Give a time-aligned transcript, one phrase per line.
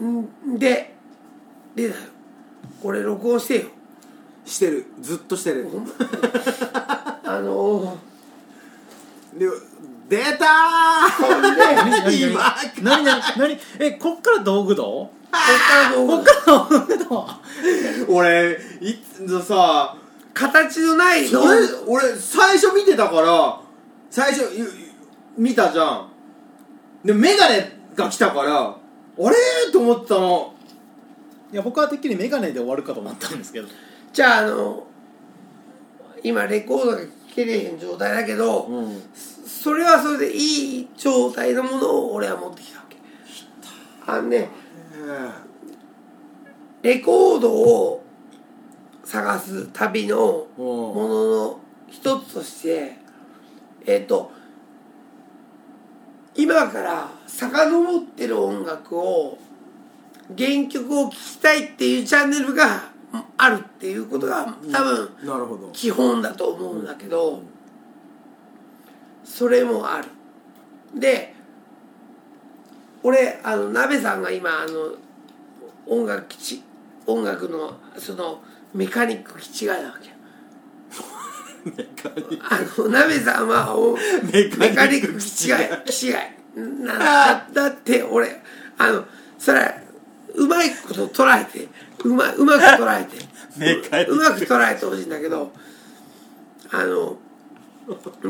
[0.00, 0.94] んで
[1.74, 2.00] でだよ
[2.82, 3.66] これ録音してよ。
[4.44, 4.86] してる。
[5.00, 5.68] ずっとしてる。
[7.24, 7.96] あの
[9.38, 9.46] で
[10.08, 12.28] 出たー！
[12.28, 12.56] 今。
[12.82, 13.58] 何何何？
[13.78, 17.26] えこっから道具道こっから動画こっから道具道
[18.08, 19.96] 俺いつさ
[20.34, 21.24] 形のない
[21.86, 23.60] 俺最初見てたから
[24.10, 24.68] 最初ゆ
[25.38, 26.08] 見たじゃん。
[27.04, 28.76] でメガネが来たから
[29.18, 29.36] あれ？
[29.72, 30.54] と思ってたの。
[31.52, 33.68] いや僕はてっきりメガネで終わるかと思ったんですけど。
[34.12, 34.86] じゃああの
[36.22, 39.02] 今レコードが聴けれへん状態だけど、うん。
[39.14, 42.96] それはそれでいい状態のものを俺は持ってきたわけ。
[44.06, 44.48] あのね
[46.82, 48.02] レコードを
[49.04, 51.08] 探す旅のもの
[51.48, 52.96] の一つとして
[53.86, 54.32] えっ、と
[56.34, 59.38] 今から遡ってる音楽を
[60.36, 62.90] 原曲を聴きたいっていうチャンネルが
[63.36, 65.10] あるっていうことが多分
[65.72, 67.42] 基本だと思うんだけど
[69.24, 70.08] それもある。
[70.98, 71.34] で
[73.02, 74.94] 俺あの鍋さんが今あの
[75.86, 76.62] 音楽基地
[77.06, 80.11] 音楽のそのメカニック気違いなわけ
[81.66, 83.96] よあの鍋さんはお
[84.32, 86.14] メカニック違い気違い。
[86.84, 88.40] なだだって俺
[88.78, 89.04] あの
[89.38, 89.74] それ
[90.34, 91.68] うまいこと捉えて
[92.04, 93.16] うまうまく捉えて。
[93.56, 94.12] メカニック。
[94.12, 95.52] うまく捉えてほしいんだけど
[96.70, 97.16] あの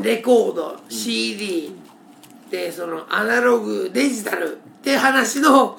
[0.01, 1.75] レコード CD
[2.49, 5.77] でそのアナログデジタルって話の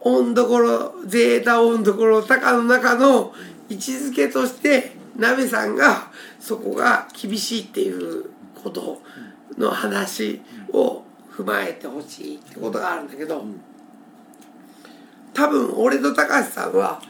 [0.00, 3.32] 音どころゼータ音どころタカの中の
[3.68, 6.10] 位置づけとして鍋さんが
[6.46, 8.30] そこが厳しいっていう
[8.62, 9.02] こと
[9.58, 10.40] の話
[10.72, 13.44] を踏まえてほしいってことがあるんだけど
[15.34, 17.02] 多分俺と高橋さんは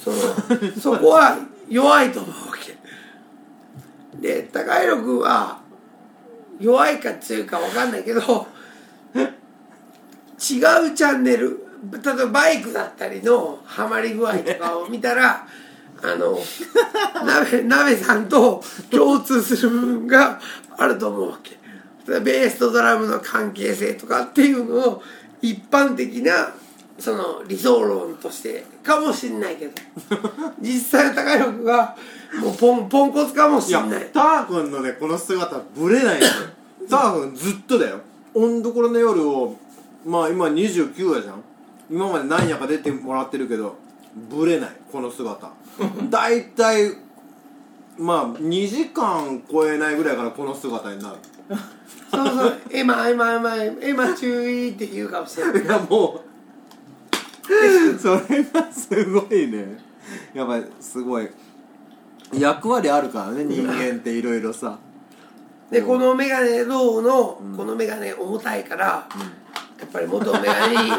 [0.00, 0.16] その
[0.80, 1.36] そこは
[1.68, 2.78] 弱いと思うわけ。
[4.20, 5.58] で高弘君は
[6.60, 9.26] 弱いか強いか分かんないけど違う
[10.38, 15.44] チャンネル例えばバイクだったりのハマり具合とかを見たら
[16.06, 16.38] あの
[17.24, 20.40] 鍋鍋さんと共通する部分が
[20.76, 21.56] あると思うわけ。
[22.20, 25.02] ベースとドラムの関係性とかっていうのを
[25.42, 26.54] 一般的な
[26.98, 29.72] その理想論としてかもしんないけど。
[30.60, 31.96] 実際の高弘君は
[32.40, 34.06] もうポンポンコツかもしんない。
[34.12, 36.32] ター君のねこの姿ブレないんだよ。
[36.88, 38.00] ター君ずっとだよ
[38.34, 39.56] 「温どころの夜」を
[40.04, 41.42] まあ今29やじゃん。
[41.90, 43.76] 今まで何やか出てもらってるけど
[44.28, 45.48] ブレないこの姿
[46.10, 46.92] 大体
[47.98, 51.16] まあ2時間超えないぐらいからこの姿になる。
[52.10, 55.64] そうそう「エマエマエマエマ注意」って言うかもしれない。
[55.64, 56.26] いやもう。
[57.98, 59.78] それがすごいね。
[60.34, 61.28] やっぱりすごい。
[62.32, 64.78] 役割あるからね人間っていろいろさ。
[65.70, 69.06] でこのメガネ銅のこのメガネ重たいから、や
[69.84, 70.90] っぱり元メガネに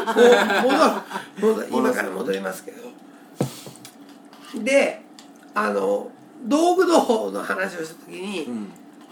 [1.40, 1.68] 戻る。
[1.70, 2.87] 今から戻りますけど
[4.64, 5.02] で
[5.54, 6.10] あの
[6.44, 8.46] 道具銅の話をした時に、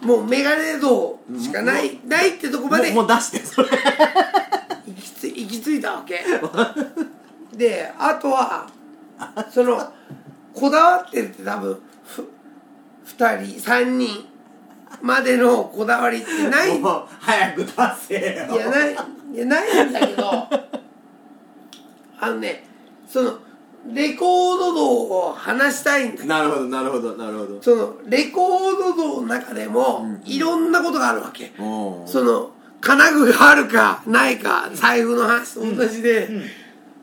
[0.01, 3.69] もうメガネ銅しかない、ないってとこまでもうもう出してそれ。
[4.87, 6.25] 行きつ行き着いたわけ。
[7.57, 8.69] であとは
[9.51, 9.93] その
[10.55, 12.31] こだわってるって多分ふ
[13.19, 14.27] 2人3人
[15.03, 17.73] までのこだわりってないいもう早く出
[18.09, 18.57] せよ。
[18.57, 20.31] やないいやないんだけど。
[22.19, 22.65] あのね
[23.09, 23.39] その
[23.95, 26.25] レコード道を話したいんだ。
[26.25, 27.63] なるほどなるほどなるほど。
[27.63, 32.07] そのレコード道の中でもいろんなことがあるわけ、おー。
[32.07, 36.29] その金具があるかないか財布の話と同じで、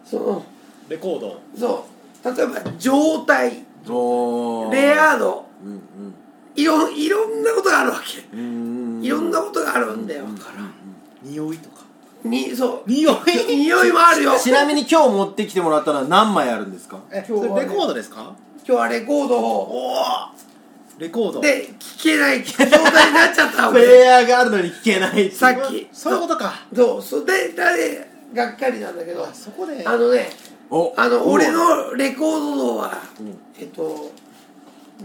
[0.06, 0.46] その
[0.90, 1.42] レコード。
[1.58, 1.86] そ
[2.24, 2.36] う。
[2.36, 3.66] 例えば状態。
[4.72, 5.46] レア度。
[5.64, 5.82] うん
[6.56, 8.24] いろいろんなことがあるわけ。
[8.36, 9.04] うんうん。
[9.04, 10.64] いろんなことがあるんだよだから。
[11.24, 11.84] 匂いとか
[12.24, 12.90] にそう。
[12.90, 13.56] 匂い。
[13.58, 14.38] 匂いもあるよ。
[14.42, 16.98] ちなみに今日持ってきてもらったのは何枚あるんですか？
[17.12, 17.66] え今日はね。
[17.66, 18.34] レコードですか？
[18.68, 19.96] 今日はレコードを。
[21.00, 21.42] レコード。
[21.42, 22.44] で聴けない。
[22.44, 22.68] 状態
[23.08, 25.88] になっちゃったわプレイけヤーがあるのに聞けないさっき。
[25.92, 26.54] そういうことか。
[26.76, 27.02] そう。
[27.02, 27.26] そう。
[27.26, 29.28] ででがっかりなんだけど。
[29.34, 29.84] そこで。
[29.86, 30.30] あのね
[30.70, 32.98] おあのお俺のレコード道は
[33.60, 34.12] えっと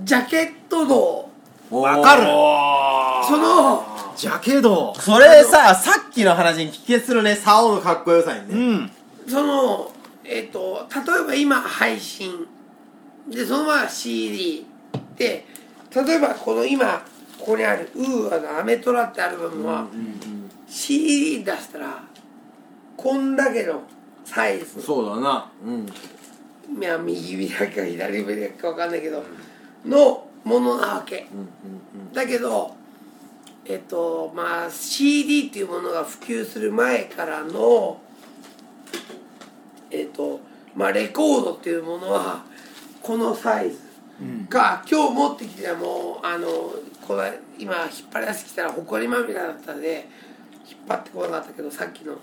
[0.04, 1.28] ジャケット道
[1.70, 2.22] わかる。
[3.28, 3.84] その
[4.18, 4.92] ジャケド。
[4.96, 7.36] それささっきの話に帰結するね。
[7.36, 8.90] 竿のかっこよさにうねん。
[9.28, 9.92] その
[10.24, 12.48] えっ、と例えば今配信。
[13.28, 14.66] でそのまま CD
[15.16, 15.46] で。
[15.94, 17.04] 例えばこの今
[17.38, 19.86] ここにあるウーアのアメトラってアルバムは
[20.66, 22.02] CD 出したら
[22.96, 23.82] こんだけの
[24.24, 24.82] サイズ。
[24.82, 25.52] そうだな。
[25.64, 25.86] うん。
[26.82, 29.22] いや右開きか左開きか分かんないけど
[29.86, 31.28] のものなわけ。
[31.32, 32.12] うんうん。
[32.12, 32.77] だけど
[33.68, 38.00] えっとまあ CD っていうものが普及する前からの
[39.90, 40.40] えっと
[40.74, 42.44] まあレコードっていうものは
[43.02, 43.88] このサイズ。
[44.48, 46.48] が今日持ってきてもあの
[47.06, 50.08] これ今引っ張り出してきたらほこりまみれだったんで
[50.68, 52.14] 引っ張ってこなかったけどさっきの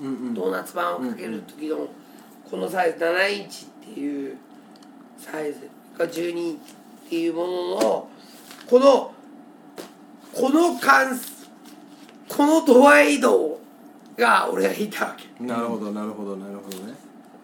[0.00, 0.34] うんうん。
[0.34, 1.88] ドーナツ版をかける時の
[2.50, 4.36] このサイズ7インチっていう
[5.18, 5.68] サイズ
[5.98, 6.72] が12インチ
[7.06, 8.08] っていうものの
[8.66, 9.13] この
[10.34, 11.18] この関
[12.28, 13.60] この度合い度
[14.16, 15.44] が俺が弾いたわけ。
[15.44, 16.94] なるほどなるほどなるほどね。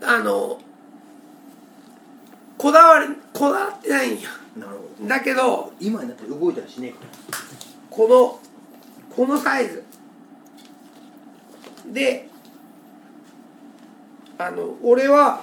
[0.02, 0.58] あの
[2.58, 4.28] こだわりこだわってないんや。
[4.56, 5.08] なるほど。
[5.08, 6.98] だけど今になって動いたりしねえか。
[7.02, 7.08] ら
[7.90, 8.40] この
[9.14, 9.84] このサイズ。
[11.92, 12.28] で
[14.38, 15.42] あの俺は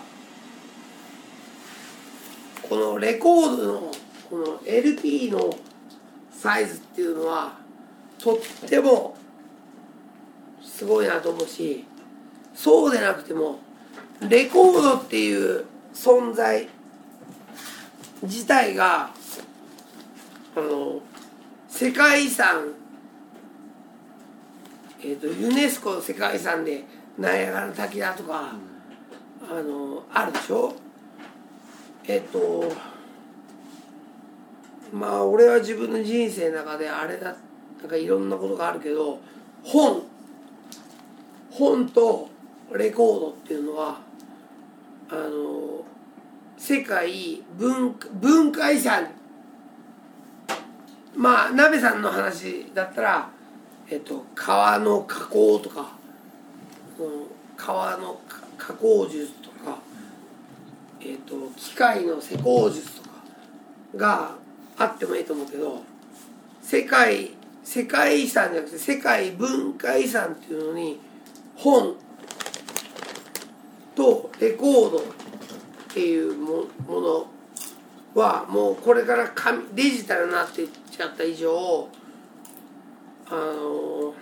[2.67, 3.91] このレコードの
[4.29, 5.53] この LP の
[6.37, 7.53] サイズっていうのは
[8.19, 8.37] とっ
[8.69, 9.17] ても
[10.61, 11.83] すごいなと思うし
[12.53, 13.59] そうでなくても
[14.21, 16.67] レコードっていう存在
[18.21, 19.09] 自体が
[20.55, 21.01] あの
[21.67, 22.73] 世界遺産
[24.99, 26.83] えー、とユネスコの世界遺産で
[27.19, 28.51] ナイアガラの滝だとか、
[29.47, 30.73] あのあるでしょ？
[32.05, 32.71] えっ、と
[34.91, 37.35] まあ俺は自分の人生の中であれだ
[37.79, 39.19] なんかいろんなことがあるけど
[39.63, 40.03] 本
[41.51, 42.29] 本と
[42.73, 43.99] レコードっていうのは
[45.09, 45.83] あの
[46.57, 49.07] 世界文文化遺産。
[51.15, 53.29] まあ鍋さんの話だったら、
[53.89, 55.93] えっと、川の河口とか、
[56.99, 58.21] うん川の
[58.55, 59.79] 加工術とか、
[61.01, 63.09] えっと、機械の施工術とか
[63.97, 64.35] が
[64.77, 65.81] あってもいいと思うけど
[66.61, 67.31] 世界
[67.63, 70.99] 世界遺産じゃなくて世界文化遺産っていうのに
[71.55, 71.95] 本
[73.95, 75.01] とレコードっ
[75.93, 77.27] ていうもの
[78.13, 81.89] はもうこれから紙デジタルになっていっちゃった以上
[83.29, 84.13] あの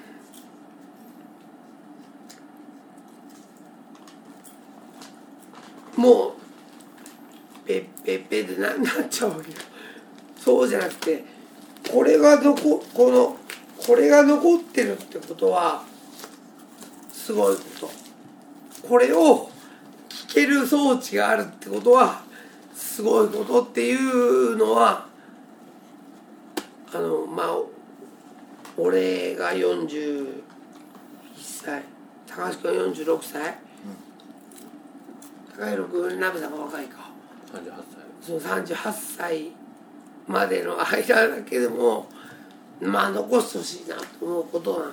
[5.96, 6.34] もう
[7.68, 9.57] ペッペッペッでななっちゃうわけよ。
[10.45, 11.24] そうじゃなくて
[11.92, 13.36] これが残この
[13.83, 15.83] これが残ってるってことは
[17.12, 18.88] すごいこと。
[18.88, 19.50] これを
[20.07, 22.21] 聞ける装置があるってことは
[22.75, 25.07] すごいことっていうのは
[26.94, 27.57] あのまあ
[28.77, 30.44] 俺が41
[31.39, 31.81] 歳
[32.27, 33.57] 高橋君が46歳、
[35.57, 37.09] 高弘君鍋さんが若いか。
[37.51, 39.64] 38その38歳
[40.27, 42.10] までの間だけでも
[42.81, 44.92] まあ残してほしいなと思うことは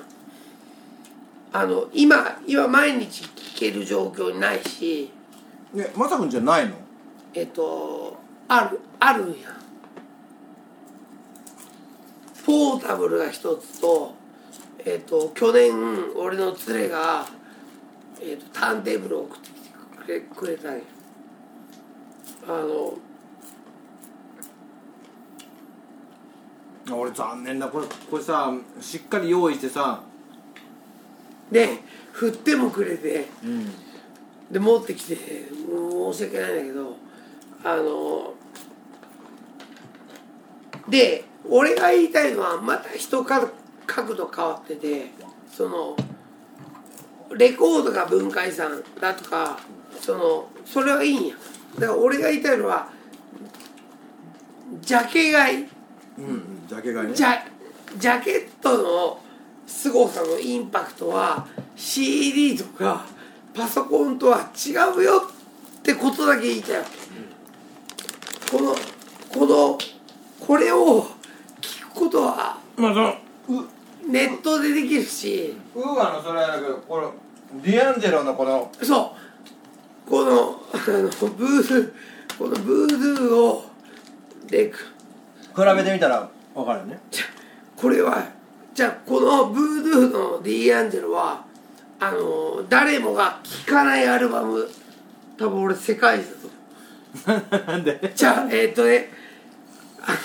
[1.52, 5.10] あの今今毎日聞ける状況にないし
[5.74, 6.76] 歳ねまさくんじゃないの？
[7.34, 8.16] えっと
[8.48, 9.48] あるあるんや。
[12.44, 14.14] ポータブルが一つと
[14.84, 15.72] えっと去年
[16.16, 17.24] 俺の連れが、
[18.20, 19.70] えっとターンテーブルを送ってきて
[20.04, 20.80] くれくれたんや。
[22.48, 22.94] あの
[26.90, 27.68] 俺残念だ。
[27.68, 30.02] これこれさしっかり用意してさ。
[31.50, 31.78] で
[32.12, 33.28] 振ってもくれて。
[33.44, 33.72] うん。
[34.50, 35.16] で持ってきて。
[35.16, 36.96] 申し訳ないんだけど
[37.64, 38.34] あの
[40.88, 43.48] で俺が言いたいのはまた人か
[43.86, 45.10] 角度変わってて
[45.50, 45.96] その
[47.36, 49.58] レコードが文化遺産だとか
[50.00, 51.34] そのそれはいいんや。
[51.78, 52.88] だから俺が言いたいのは
[54.80, 55.68] ジャケ買い。
[56.18, 57.14] うんジャケ買いね。
[57.14, 57.38] ジャ
[57.98, 59.20] ジャケットの
[59.66, 63.04] 凄さのインパクトは CD とか
[63.54, 65.28] パソコンとは違うよ
[65.78, 68.56] ってことだけ言いたいわけ。
[68.56, 68.74] この
[69.28, 69.78] この
[70.40, 71.06] これを
[71.60, 73.00] 聞くことはまあそ
[73.52, 73.66] の
[74.08, 75.54] ネットでできるし。
[75.74, 77.12] ウーガのそれだけどこの
[77.62, 79.14] ディアンジェロのこのそ
[80.06, 80.10] う。
[80.10, 81.92] このあのブードゥー
[82.38, 83.64] このブードゥーを
[84.46, 84.78] でく
[85.54, 87.00] 比べてみたら分かるよね。
[87.10, 87.24] じゃ
[87.76, 88.24] これは
[88.74, 91.44] じゃあこのブードゥーのディアンジェロは
[92.00, 94.68] あの誰もが聴かないアルバム
[95.38, 96.26] 多分俺世界一
[97.24, 98.12] だと なんで？
[98.14, 99.10] じゃあえーっとね
[100.00, 100.16] あの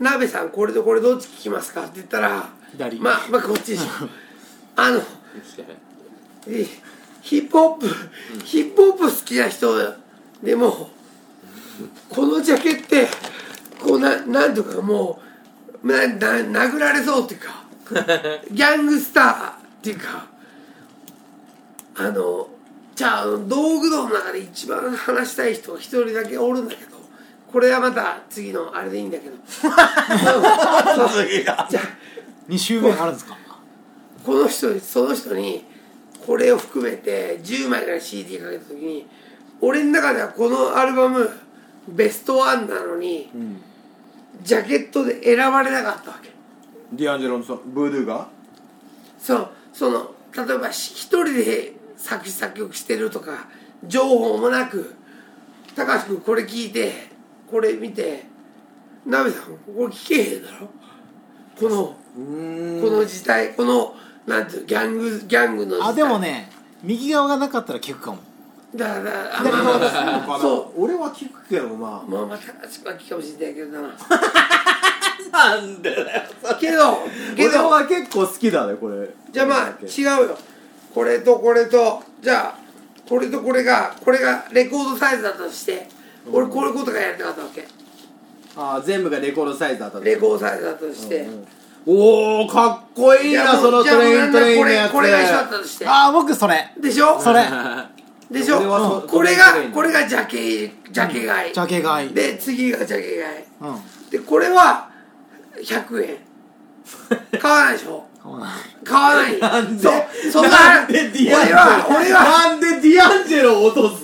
[0.00, 1.82] 鍋さんこれとこれどっち聞きますか？
[1.82, 2.98] って言ったら左。
[2.98, 3.84] まあまあこっちでしょ。
[4.76, 5.00] あの
[6.46, 6.66] え
[7.20, 7.86] ヒップホップ、
[8.44, 9.76] ヒップホップ好きな人
[10.42, 10.88] でも
[12.08, 13.06] このジャケって
[13.80, 15.20] こうななんとかも
[15.82, 17.64] うなな殴られそうっていうか
[18.50, 20.26] ギャングスターっていうか
[21.96, 22.48] あの
[22.94, 26.96] じゃあ道具道の中で一番話したい人が一人だけおるんだけど
[27.50, 29.36] これはまた次のあれでいいんだけど。
[29.50, 29.72] そう
[31.28, 31.68] じゃあ
[32.48, 33.36] 2週目あるんですか？
[34.24, 35.64] この人にその人に
[36.26, 39.06] これを含めて10枚から CD かけた時に
[39.60, 41.30] 俺の中ではこのアルバム
[41.88, 43.30] ベストワンなのに、
[44.42, 46.30] ジャケットで選ばれなかったわけ。
[46.92, 48.28] ディアンジェロのそのブードゥーが？
[49.18, 53.48] そうその例えばし一人で作詞作曲してるとか
[53.86, 54.94] 情報もなく
[55.76, 56.92] 高橋君これ聞いて
[57.50, 58.24] これ見て
[59.06, 60.68] なべさんこれ聞けへんだろ？
[61.58, 63.94] このこの時代この
[64.26, 65.88] なんていうのギャングギャングの時代。
[65.90, 66.50] あでもね
[66.82, 68.18] 右側がなかったら聞くかも
[68.76, 70.82] だからあまあそう。
[70.84, 73.96] 俺は聞くけどままあまあ高橋君は聞くかもしれないけどな。
[75.32, 76.22] あなんでだよ
[76.60, 76.98] けど
[77.36, 79.10] け俺どは結構好きだねこれ。
[79.30, 80.38] じゃあまあ違うよ。
[80.94, 82.58] これとこれとじゃあ
[83.08, 85.88] これとこれがこれがレコードサイズだったとして
[86.30, 87.66] 俺これことがやりたかったわけ。
[88.56, 91.28] あー全部がレコードサイズだったんだレコードサイズだったとして。
[91.86, 94.92] おおかっこいいなそのトレイントレインこのやつ。
[94.92, 95.88] れこれが一緒だったとして。
[95.88, 96.70] ああ僕それ。
[96.78, 97.18] でしょ？
[97.20, 97.42] それ
[98.30, 99.04] でしょ？
[99.08, 101.52] これがこれがジャケジャケ買い。
[101.54, 102.14] ジャケ買い。
[102.14, 103.72] で次がジャケ買い。
[103.72, 104.10] うん。
[104.10, 104.88] でこれは
[105.62, 106.16] 100円
[107.40, 108.04] 買わないでしょ？
[108.22, 109.38] 買わない。
[109.38, 109.82] 買わなんで？
[109.82, 111.54] そうそんななんでディアンジェロ？
[111.54, 112.22] 俺は俺は。
[112.22, 114.02] なんでディアンジェロを落とす？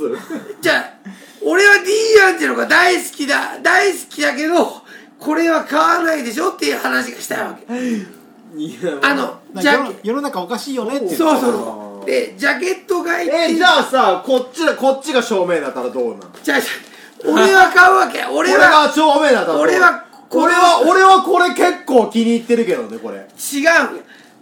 [0.60, 0.90] じゃあ
[1.44, 3.58] 俺はディーアンジェロが大好きだ。
[3.62, 4.82] 大好きだけど
[5.18, 6.50] これは買わないでしょ？
[6.50, 7.66] っていう話がしたいわけ。
[9.02, 11.16] あのだジャケから世の世の中おかしいよねっていう。
[11.16, 16.20] そうそうそうでジャケット買いえじゃあさこっちだこっちが正面だったらどうなん？
[16.42, 16.58] じゃあ
[17.24, 18.24] 俺は買うわけ。
[18.24, 23.16] 俺 俺はが正面だったら俺はこの俺は俺はこれ結構気に入ってるけどねこれ。
[23.18, 23.70] 違うよ。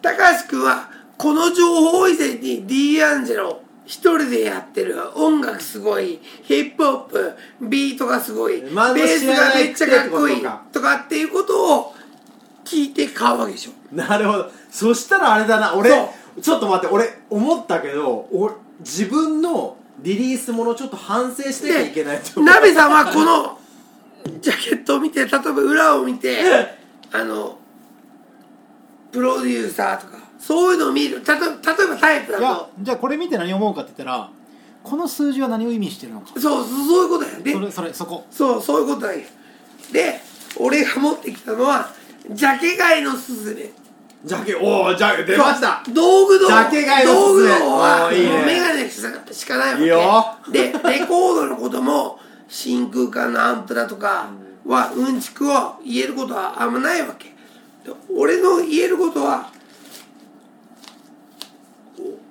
[0.02, 10.42] 高橋君はこの情報以前にディーアンジェロ一人でやってる音楽すごいヒップホップビートがすごいベまあースがめっちゃかっこいい
[10.72, 10.96] とか。
[11.04, 11.94] っていうことを
[12.64, 13.72] 聞いて買うわけでしょ。
[13.94, 14.50] なるほど。
[14.70, 22.40] そしたらあれだな俺そちょっと待って俺思ったけど俺自分のリリースものちょっと反省してなきゃいけないと。
[22.40, 23.58] 思うナベさんはこの
[24.40, 26.38] ジャケットを見て例えば裏を見て
[27.12, 27.58] あの
[29.12, 31.20] プロデューサーとかそういうのを見る。
[31.20, 34.30] たと例えばタイプだいやとじゃあこれ見て何思うかって言ったら
[34.82, 36.28] この数字は何を意味してるのか。
[36.34, 38.26] そうそうそういうことだよねそれそれそこ。
[38.30, 39.20] そうそういうことだよ
[39.92, 40.20] で
[40.58, 41.90] 俺が持ってきたのは
[42.30, 43.70] ジャケ買いのすずめ
[44.24, 45.82] ジャケおおジャケ出ました。
[45.92, 47.58] 道具道ジャケ買いのす道具ずめ。
[47.58, 48.32] 道はおーいいね。
[48.32, 49.82] もうメガネしかないわけ。
[49.82, 50.36] いいよ。
[50.50, 54.30] でレコードのことも真空管のアンプだとか
[54.64, 57.26] はうんちくを言えることはあんまないわけ。
[57.84, 59.50] で俺の言えることは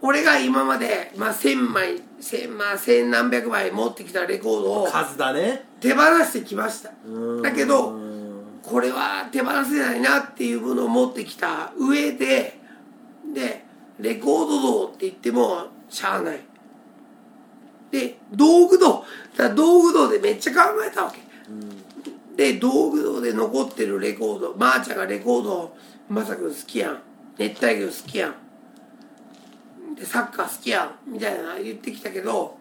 [0.01, 5.65] お俺が今まで、まあ、1000枚千まあ千何百枚持ってきたレコードを数だね。
[5.79, 6.89] 手放してきました。
[7.05, 7.09] う
[7.39, 8.02] んだけど
[8.63, 12.57] これは手放せないなっていうものを持ってきた上で
[13.33, 13.65] で
[13.99, 16.39] レコード道って言ってもしゃあない。
[17.91, 19.05] で道具道。
[19.37, 21.19] だ道具道でめっちゃ考えたわけ、
[22.35, 24.55] で道具道で残ってるレコード。
[24.57, 25.75] まー、ちゃんがレコード
[26.09, 27.01] まさくん好きやん。
[27.37, 28.35] 熱帯魚好きやん。
[29.95, 31.11] でサッカー好きやん。
[31.11, 32.57] みたいな言ってきたけど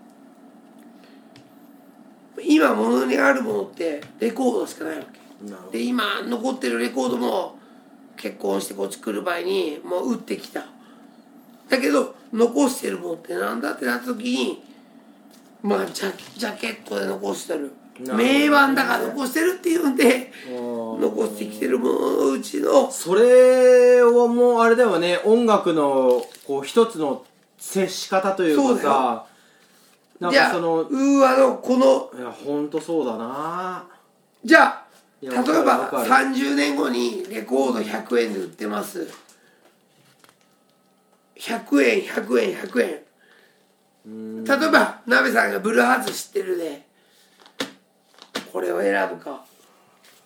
[2.43, 5.22] 今ものにあるものってレコードしかないわけ
[5.71, 7.59] で今残ってるレコードも
[8.17, 10.65] 結婚してこっち来る前にもう打ってきた。
[11.69, 14.63] だけど残してるものってなんだってなった時に
[15.63, 17.73] まあジャジャケットで残してる。
[18.01, 25.21] 名盤だから残してるっていうんでうん残してきてるもののうちのそれをもうあれだよね。
[25.25, 27.25] 音楽のこう一つの
[27.59, 29.27] 接し方というかさ。
[30.21, 33.85] なんじゃあかそのウーアのこのいや本当そうだな。
[34.45, 34.82] じゃあい
[35.23, 36.11] 例えばかる。
[36.11, 39.09] 30年後にレコード100円で売ってます。
[41.37, 43.05] 100円100円100
[44.05, 44.45] 円。
[44.45, 46.83] 例えば鍋さんがブルーハーツ知ってるで。
[48.53, 49.45] これを選ぶか。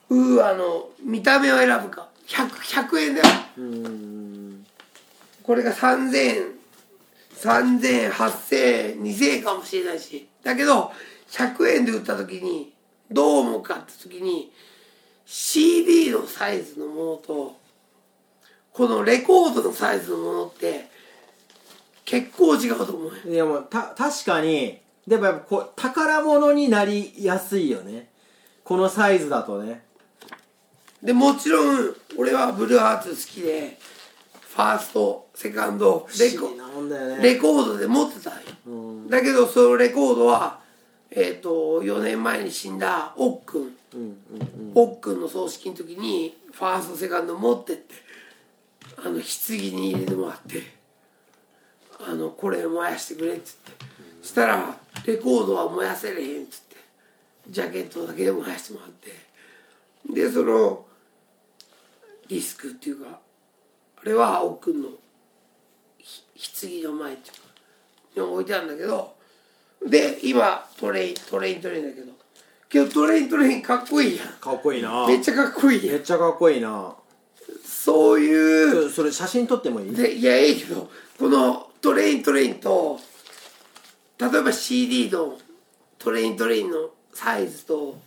[0.08, 2.08] ウーアの見た目を選ぶか。
[2.26, 2.48] 100,
[2.88, 3.26] 100円だよ。
[3.58, 4.66] うん。
[5.42, 6.56] これが3000円。
[7.36, 8.56] 3000円8000
[8.96, 10.26] 円2000円かもしれないし。
[10.42, 10.90] だけど
[11.28, 12.72] 100円で売った時に
[13.10, 14.50] どう思うかって時に
[15.26, 17.56] CD のサイズのものと
[18.72, 20.88] このレコードのサイズのものって
[22.04, 28.08] 結構違うと思うよいやもうた確かにでもやっぱこう宝物になりやすいよね。
[28.64, 29.84] このサイズだとね。
[31.02, 33.78] でもちろん俺はブルーハーツ好きで
[34.40, 37.22] ファーストセカンドレコね。
[37.22, 39.08] レコードで持ってたんよ、うん。
[39.08, 40.58] だけどそのレコードは
[41.10, 44.16] えっ、と4年前に死んだオックンうんうん
[44.76, 45.20] うん。
[45.20, 47.94] の葬式の時にファーストセカンド持ってって
[48.98, 49.22] あの棺
[49.58, 50.62] に入れてもらって
[52.08, 53.86] あのこれ燃やしてくれっつって。
[54.22, 54.76] したら
[55.06, 56.76] レコードは燃やせれへんっつって
[57.48, 59.26] ジャケットだけで燃やしてもらって。
[60.12, 60.84] でその
[62.28, 63.18] ディスクっていうか
[64.02, 67.32] あれはオックンの棺の前ってい
[68.16, 69.14] うか置いてあるんだけど
[69.86, 72.12] で今トレイントレイントレインだけど
[72.68, 74.28] けどトレイントレインかっこいいやん。
[74.40, 75.06] かっこいいな。
[75.06, 75.94] めっちゃかっこいいやん。
[75.96, 76.94] めっちゃかっこいいな。
[77.64, 78.90] そういう。
[78.90, 79.94] そそれ写真撮ってもいい？
[79.94, 82.98] でいやええけどこのトレイントレインと
[84.18, 85.38] 例えば CD の
[85.98, 87.98] トレイントレインのサイズと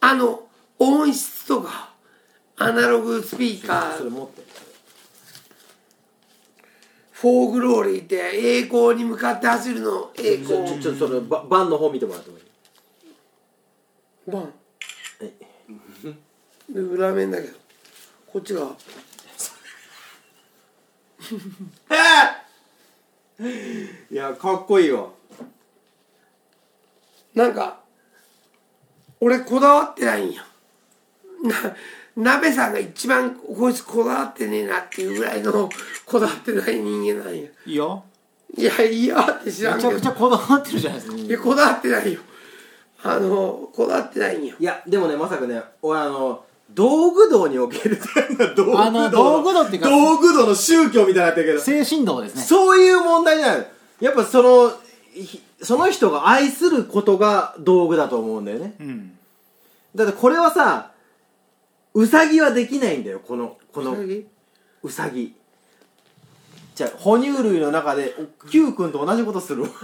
[0.00, 0.42] あの
[0.78, 1.90] 音質とか
[2.56, 3.98] アナログスピーカー。
[3.98, 4.42] それ持って。
[7.12, 12.44] フォーグローリーって栄光に向かって走るの栄ちょ光ちょちょそれババンの方見てもらってもいい？
[14.30, 14.42] バン。
[14.42, 14.52] はい
[16.72, 17.58] で裏面だけど。
[18.32, 18.62] こっちが
[24.10, 25.08] いやかっこいいわ。
[27.34, 27.80] なんか
[29.20, 30.42] 俺こだわってないんよ
[31.42, 31.76] な
[32.16, 35.70] 鍋さんが一番こいつこだわってねえなっていうぐらいの
[36.04, 38.04] こだわってない人間なんよいいよ。
[38.56, 39.92] いやいやって知らんけど。
[39.92, 41.16] めちゃくちゃこだわってるじゃないですか。
[41.16, 42.20] いやこだわってないよ
[43.02, 44.54] あのこだわってないんよ。
[44.58, 47.98] いやでもねまさかね俺あの道具道における
[48.56, 52.42] 道具道あの道具道っていうか道具道の宗教みたいになってるけど精神道ですね。
[52.42, 53.66] そういう問題じゃない。
[54.00, 54.72] やっぱその
[55.12, 58.74] ひその人が愛することが道具だと思うんだよね。
[58.80, 59.16] うん。
[59.94, 60.92] だってこれはさ
[61.94, 63.96] うさぎはできないんだよこのこの
[64.82, 65.34] うさぎ
[66.74, 68.14] じゃあ哺乳類の中で
[68.50, 69.64] Q 君と同じことする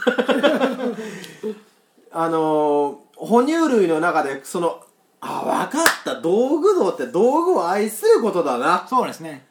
[2.12, 4.80] あのー、哺乳類の中でその
[5.20, 6.20] あ分かった。
[6.20, 8.86] 道具道って道具を愛することだな。
[8.88, 9.44] そうですね。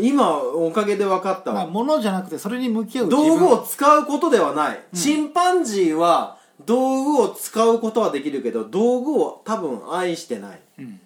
[0.00, 10.60] 今おかげで分かったわ、まあ物じゃなくてそれに向き合う道具を自使うことではない、チンパンジーは道具を使うことはできるけど道具を多分愛してない。
[10.76, 11.00] 分うん。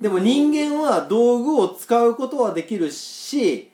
[0.00, 3.70] でも人間は道具を使うことはできるし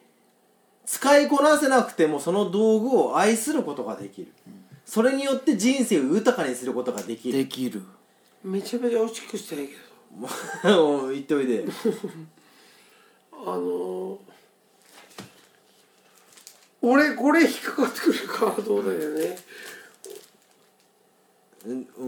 [0.87, 4.29] 使いこなせなくてもその道具を愛することができる、
[4.90, 7.38] それによって人生を豊かにすることができる。
[7.38, 7.81] できる。
[8.42, 9.74] めちゃめちゃ惜しくしたいけ
[10.68, 11.62] もう言っておいで。
[11.62, 11.70] ど
[13.46, 14.18] あの
[16.83, 19.38] 俺これ引っかかってくるカードだよね。
[21.66, 22.05] うんう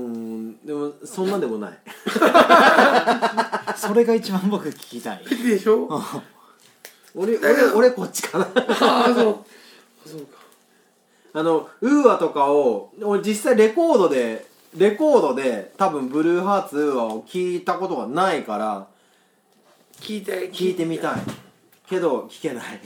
[0.50, 1.78] んでもそんなでもない。
[3.78, 5.24] それが一番僕聞きたい。
[5.24, 5.88] でしょ？
[7.14, 8.44] 俺俺俺こっちかな。
[8.56, 10.08] ああそう。
[10.08, 10.41] そうか
[11.34, 18.86] あのウーアとかを俺実際レコードでレコードで多分ブルーハーツウーアを聞いたことがないから
[20.00, 21.20] 聞いて聞いてみたい。
[21.92, 22.80] けど聞けない。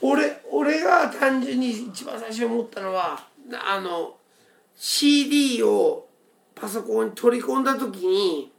[0.00, 4.16] 俺俺が単純に一番最初に思ったのはあの
[4.76, 6.06] CD を
[6.54, 8.50] パソコンに取り込んだ時に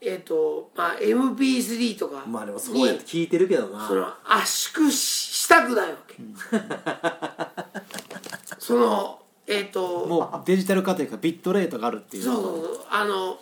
[0.00, 2.24] えっ、とまあ MP3 とか。
[2.26, 3.86] まあでもそうやって聞いてるけどな。
[3.86, 6.16] その圧縮ししたくないわけ、
[8.58, 12.22] そのえっ、ともうデジタル化というかビットレートがあるっていう。
[12.22, 12.50] そうそうそ
[12.82, 12.86] う。
[12.90, 13.40] あの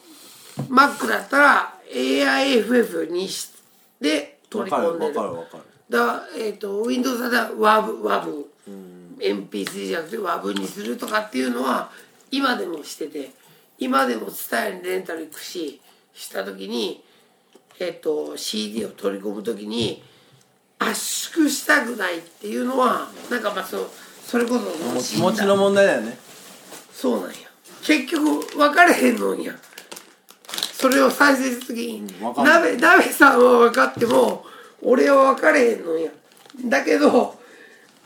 [0.69, 3.51] Mac だったら AIFF にし
[4.01, 5.15] て取り込んでる。
[5.15, 8.45] わかるわかるだから、えー、と Windows だったら WAV, WAV、
[9.19, 11.91] MP3 じゃなくて WAV にするとかっていうのは
[12.31, 13.31] 今でもしてて
[13.79, 15.81] 今でも伝えにレンタル行くし
[16.17, 17.05] した時に、
[17.79, 20.03] えー、と CD を取り込む時に
[20.79, 23.91] 圧縮したくないっていうのはなんかまあそう
[24.25, 26.19] それこそ気持ちの問題だよね。
[26.93, 27.37] そうなんや。
[27.83, 29.55] 結局分かれへんのんや。
[30.73, 34.45] それを再生した時に、鍋鍋さんは分かっても
[34.83, 36.11] 俺は分かれへんのんや。
[36.65, 37.39] だけど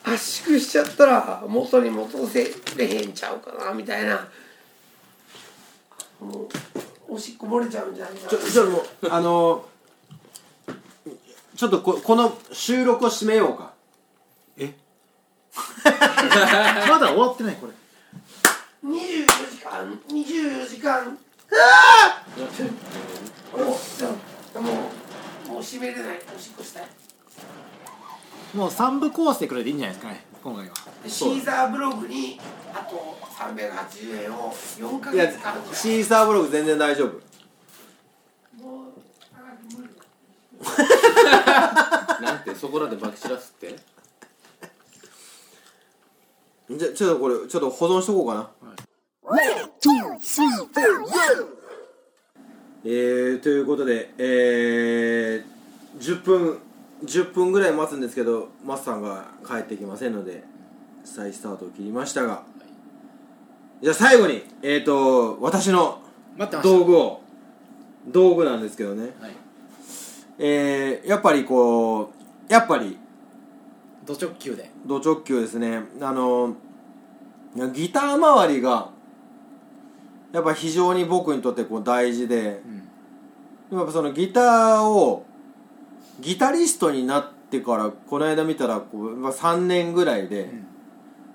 [0.05, 4.29] 圧縮しちゃったら元に戻せれへんちゃうかなみたいな。
[6.20, 6.49] もう
[7.11, 9.64] おしっこ漏れちゃうんじゃないかちょちょっともうあの
[11.57, 13.73] ちょっとここの収録を締めようか。
[14.57, 14.73] え？
[16.88, 17.73] まだ終わってないこれ。
[18.88, 21.05] 24時間24時間。
[21.07, 21.11] も
[23.55, 24.70] うも
[25.49, 26.20] うもう閉めれない。
[26.35, 26.85] おしっこしたい
[28.55, 30.75] もう3部コースでくれていいんじゃないですかね今回は。
[31.05, 32.41] でシーザーブログに
[32.75, 37.21] あと380円を4ヶいや月間シーサーブログ全然大丈夫。
[42.23, 43.77] なんてそこらでバキ散らすって？
[46.71, 48.51] じゃちょっとこれちょっと保存しとこうかな。
[52.83, 56.59] えー、ということでえー、10分
[57.05, 60.45] 10分ぐらい待つんですけどマスさんが帰ってきませんので
[61.05, 62.43] 再スタートを切りましたが。
[63.83, 66.03] じゃあ最後にえーと私の
[66.63, 67.21] 道具を。
[68.07, 69.11] 道具なんですけどね。
[69.21, 69.33] はい。
[70.39, 72.13] えー、やっぱりこ
[72.49, 72.99] うやっぱり
[74.07, 74.71] ド直球で。
[74.87, 75.83] ド直球ですね。
[76.01, 76.57] あの
[77.75, 78.91] ギター周りが
[80.33, 82.63] やっぱ非常に僕にとってこう大事で
[83.71, 83.79] うん。
[83.79, 85.27] やっぱそのギターを
[86.20, 90.66] ギタリストになってからこの間見たらこう、まあ、3年ぐらいで、ん。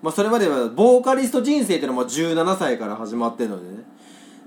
[0.02, 3.84] まあ、それまではボーカリスト人生っていうのは17歳から始まってるのでね。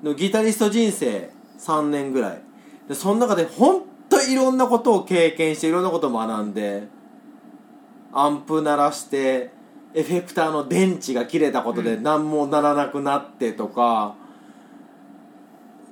[0.02, 2.42] でもギタリスト人生3年ぐらい。
[2.88, 6.88] でその中で本当いろんなことを経験していろんなことを学んで
[8.12, 9.50] アンプ鳴らして
[9.94, 14.14] エフェクターの電池が切れたことで何もならなくなってとか、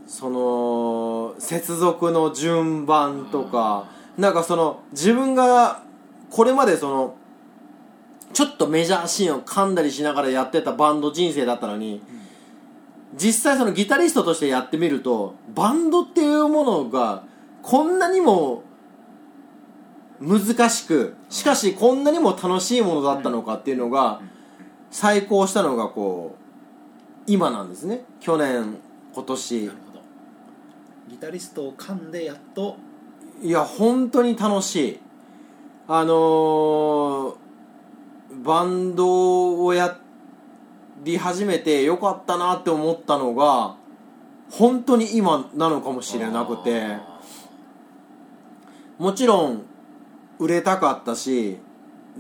[0.07, 5.83] その接続の順番とかなんかその自分が
[6.31, 7.17] これまでその
[8.33, 12.03] ちょっとメジャーシーンを噛んだりしながらやってたバンド人生だったのに、
[13.15, 17.23] 実際そのギタリストとしてやってみるとバンドっていうものが
[17.63, 18.63] こんなにも
[20.21, 24.21] 難しくしかしこんなにも楽しいものだったのかっていうのが
[24.91, 28.05] 再考したのがこう今なんですね。
[28.21, 28.77] 去年
[29.15, 29.71] 今年。
[31.09, 32.77] ギタリストを噛んでやっと
[33.43, 35.01] いや本当に楽しい。
[35.89, 37.35] あのー、
[38.43, 39.99] バンドをや
[41.05, 43.77] り始めてよかったなって思ったのが
[44.51, 46.85] 本当に今なのかもしれなくて。
[46.85, 47.21] あ
[48.99, 49.63] もちろん
[50.39, 51.59] 売れたかったし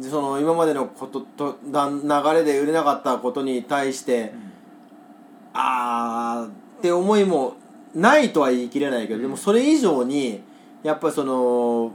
[0.02, 4.52] その今までのこととだ流れで売れなかったことに対して、ーうん。
[5.55, 6.50] あーっ
[6.83, 7.55] て思いも
[7.94, 10.42] ないとは言い切れないけど、でもそれ以上に
[10.87, 11.92] やっぱりその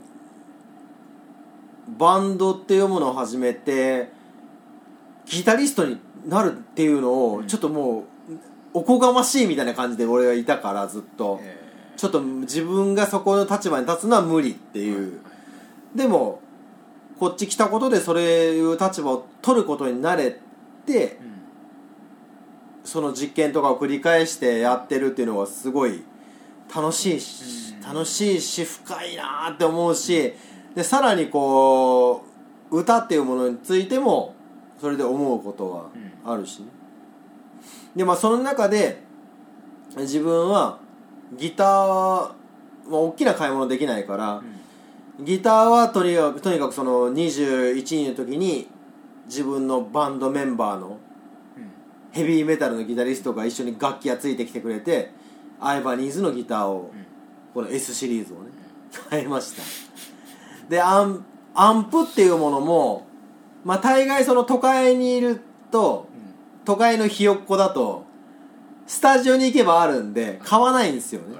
[1.97, 4.09] バンドっていうものを始めて
[5.25, 8.03] ギタリストになるっていうのをちょっともう
[8.73, 11.61] おこがましいみたいな感じで俺はいたからずっと、え
[11.95, 15.19] ちょっと自分がそこの立場に立つのは無理っていう、
[15.95, 16.41] でも
[17.19, 20.37] こっち来たことでそれいう立場を取ることになれ
[20.85, 21.19] て
[22.83, 26.03] その実験とかを繰り返してやってるっていうのがすごい
[26.73, 27.81] 楽しいしうん。
[27.81, 30.33] 楽しいし深いなーって思うし
[30.75, 32.23] でさらにこ
[32.71, 34.35] う歌っていうものについても
[34.79, 35.89] それで思うことは
[36.25, 36.59] あるし。
[36.59, 36.67] ね、
[37.95, 39.03] でまあその中で
[39.97, 40.79] 自分は
[41.37, 42.35] ギターは、
[42.87, 44.41] まあ、大きな買い物できないから、
[45.19, 48.69] ギターはとにかくとにかくその21人の時に
[49.25, 50.97] 自分のバンドメンバーの
[51.57, 51.71] うん。
[52.11, 55.11] ヘビーメタルのギタリストが一緒に楽器がついてきてくれて
[55.61, 56.91] アイバニーズのギターを、
[57.53, 58.51] この S シリーズをね
[59.09, 59.61] 買いました。
[60.67, 63.05] でアンアンプっていうものも
[63.63, 66.07] まあ大概その都会にいると
[66.65, 68.05] 都会のひよっこだと
[68.87, 71.37] スタジオに行けばあるんで買わないんですよね。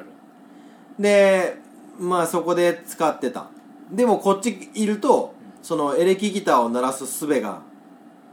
[0.99, 1.57] で
[1.99, 3.47] まあそこで使ってた。
[3.91, 7.61] でもこっちいるとそのエレキギターを鳴らす術が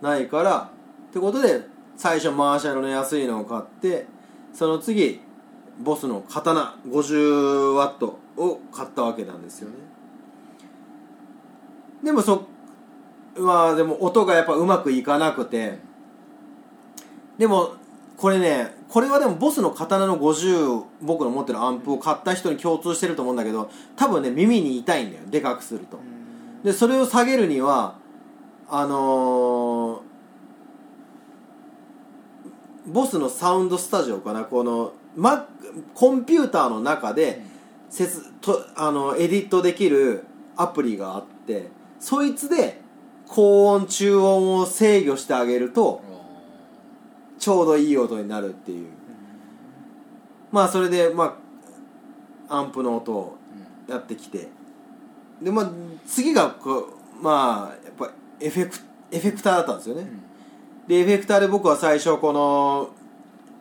[0.00, 0.70] ないから
[1.08, 1.62] ってことで
[1.96, 4.06] 最初マーシャルの安いのを買って
[4.52, 5.20] その次
[5.80, 9.76] ボスの刀50ワットを買ったわけなんですよね。
[12.02, 12.46] でもそ
[13.36, 15.78] まあでも音がやっぱうまくいかなくて。
[17.38, 17.74] でも
[18.16, 25.98] これねこれはでもボスの刀の50僕の持ってるアンプを買った人に共通してると思うんだけど多分ね耳に痛いんだよでかくすると。
[26.64, 27.96] でそれを下げるには
[28.68, 30.08] あのー
[32.88, 35.48] ボスのサウンドスタジオかなこのマ
[35.94, 37.42] コンピューターの中で
[37.90, 40.24] せつとあのエディットできる
[40.56, 42.80] アプリがあってそいつで
[43.26, 46.02] 高音中音を制御してあげると
[47.40, 48.88] ちょうどいい音になるっていう。
[50.52, 51.36] まあそれでま
[52.48, 53.36] あアンプの音を
[53.88, 54.48] やってきて。
[55.42, 55.70] でまあ
[56.06, 56.78] 次がこ
[57.20, 58.76] うまあやっぱエフェク
[59.10, 60.06] エフェクターだったんですよね、
[60.86, 62.90] でエフェクターで僕は最初この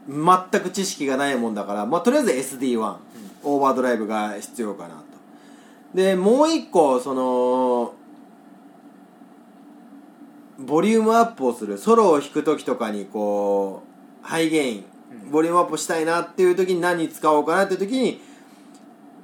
[0.07, 2.95] 全く知識がないもんだから、まあ、とりあえず SD1、
[3.43, 5.03] オーバードライブが必要かなと。
[5.93, 7.93] でもう一個その
[10.59, 13.83] ボリュームアップをするソロを弾く時とかにこ
[14.23, 14.85] うハイゲイン
[15.23, 15.31] うん。
[15.31, 18.21] ボリュームアップしたいなっていう時に何に使おうかなっていう時に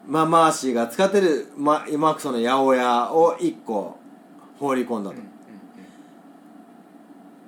[0.07, 3.97] まあマーシーが使ってるママクソンの八百屋を1個
[4.59, 5.15] 放り込んだと、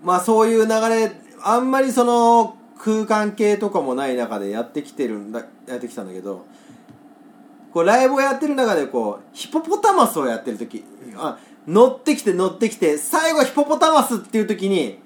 [0.04, 1.12] まあそういう流れ
[1.43, 6.45] あんまりその空間系とかもない中でやってきてるんだやってきたんだけど
[7.73, 10.83] こうライブをやってる中でこうヒポポタマスをやってる時
[11.15, 14.99] あ乗ってきて乗ってきて最後ヒポポタマスっていう時に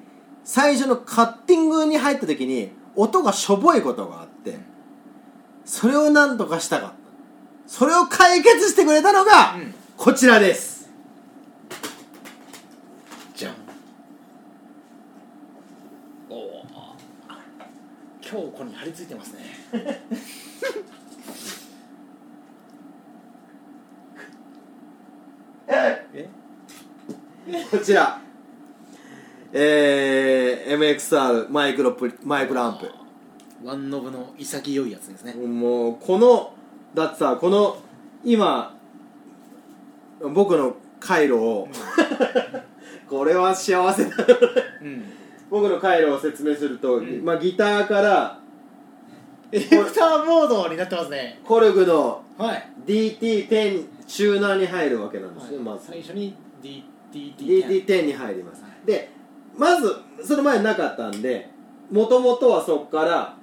[0.44, 4.58] 最初のカッティングに入った時に音がしょぼいことがあって
[5.66, 7.00] それをなんとかしたかった。
[7.70, 9.76] それを解決してくれたのがうん。
[9.96, 10.90] こちらです。
[13.36, 13.54] じゃん
[16.30, 16.64] おお
[18.30, 19.40] 強固に張り付いてますね。
[26.14, 26.30] え？
[27.72, 28.22] こちら。
[29.52, 32.92] えー、MXR マイクロプリマイクロアンプ。
[33.64, 35.34] ワンノブの潔いやつですね。
[35.34, 36.54] もうこの
[36.94, 37.78] だってさこの
[38.24, 38.76] 今
[40.22, 41.68] 僕の回路を
[43.10, 44.12] これは幸せだ
[44.82, 45.19] うん
[45.50, 47.24] 僕の回路を説明すると、ん。
[47.24, 48.40] まあ、ギターから
[49.52, 51.40] エフェクターモードになってますね。
[51.44, 52.70] コルグのはい。
[52.86, 55.88] DT10 チューナーに入るわけなんですね、まず。
[55.88, 58.88] 最初に DTT DT10 に入ります、はい。
[58.88, 59.12] で
[59.58, 61.50] まずその前なかったんで
[61.92, 63.36] もともとはそこから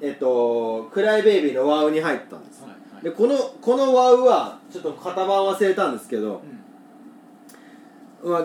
[0.00, 3.04] えっとクライベイビーのワウに入ったんです、はいはい。
[3.04, 6.40] でこのこのワウはちょっと型番忘れたんですけど、まあ、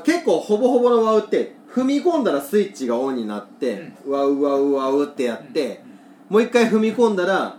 [0.03, 5.81] 結構ほぼほぼのワウって踏み込んだらスイッチがオンになって、ワウワウワウってやって、
[6.29, 7.57] もう一回踏み込んだら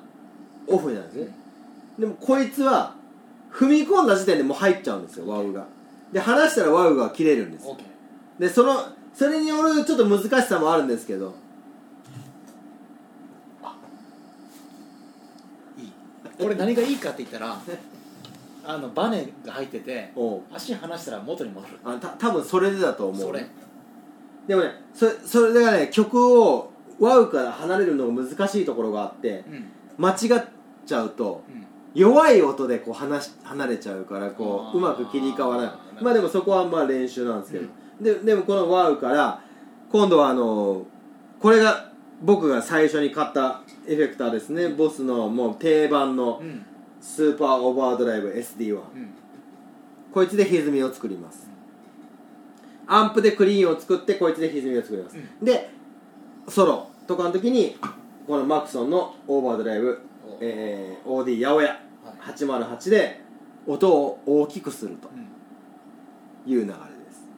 [0.67, 1.35] オフになるんですね、
[1.99, 2.95] でもこいつは
[3.51, 5.67] 踏み込んだ時点でもう入っちゃうんですよワウが。
[6.13, 7.67] で離したらワウが切れるんです
[8.39, 8.77] でその
[9.15, 11.35] それによるちょっと難しさもあるんですけど。
[15.77, 15.93] いい。
[16.39, 17.61] これ何がいいかって言ったら
[18.71, 20.43] あのバネが入ってておう。
[20.53, 21.79] 足離したら元に戻る。
[21.85, 23.21] あた多分それでだと思う。
[23.29, 23.47] それ。
[24.47, 29.65] でもねそれそれがね曲をワウから離れるのが難しいところがあってうん。
[29.97, 30.45] 間違っ
[30.85, 31.67] ちゃうとうん。
[31.95, 34.75] 弱い音でこう離し離れちゃうからこあー。
[34.75, 35.71] ううまく切り替わらない。
[35.71, 36.05] なるほど。
[36.05, 37.69] まあでもそこはまあ練習なんですけど、
[38.03, 39.43] ででもこのワウから
[39.91, 40.85] 今度はあの
[41.41, 44.69] これが僕が最初に買ったエフェクターですね。
[44.69, 46.67] ボスのもう定番のうん
[47.01, 48.83] スーパーオーバードライブ SD1 うん。
[50.13, 51.49] こいつで歪みを作ります。
[52.87, 55.71] アンプでクリーンを作ってこいつで歪みを作ります、うで
[56.49, 56.89] ソロ。
[57.07, 57.77] とかの時に
[58.27, 61.69] このマクソンのオーバードライブ、おえー、OD 八百屋。
[61.69, 62.33] はい。
[62.35, 63.21] 808で
[63.67, 65.09] 音を大きくすると。
[65.15, 65.29] うん
[66.47, 66.73] いう流れで
[67.13, 67.29] す。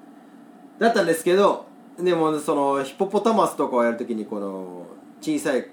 [0.79, 1.66] だったんですけど
[1.99, 4.87] でもそのヒポポタマスとかをやるときにこの
[5.20, 5.66] 小さい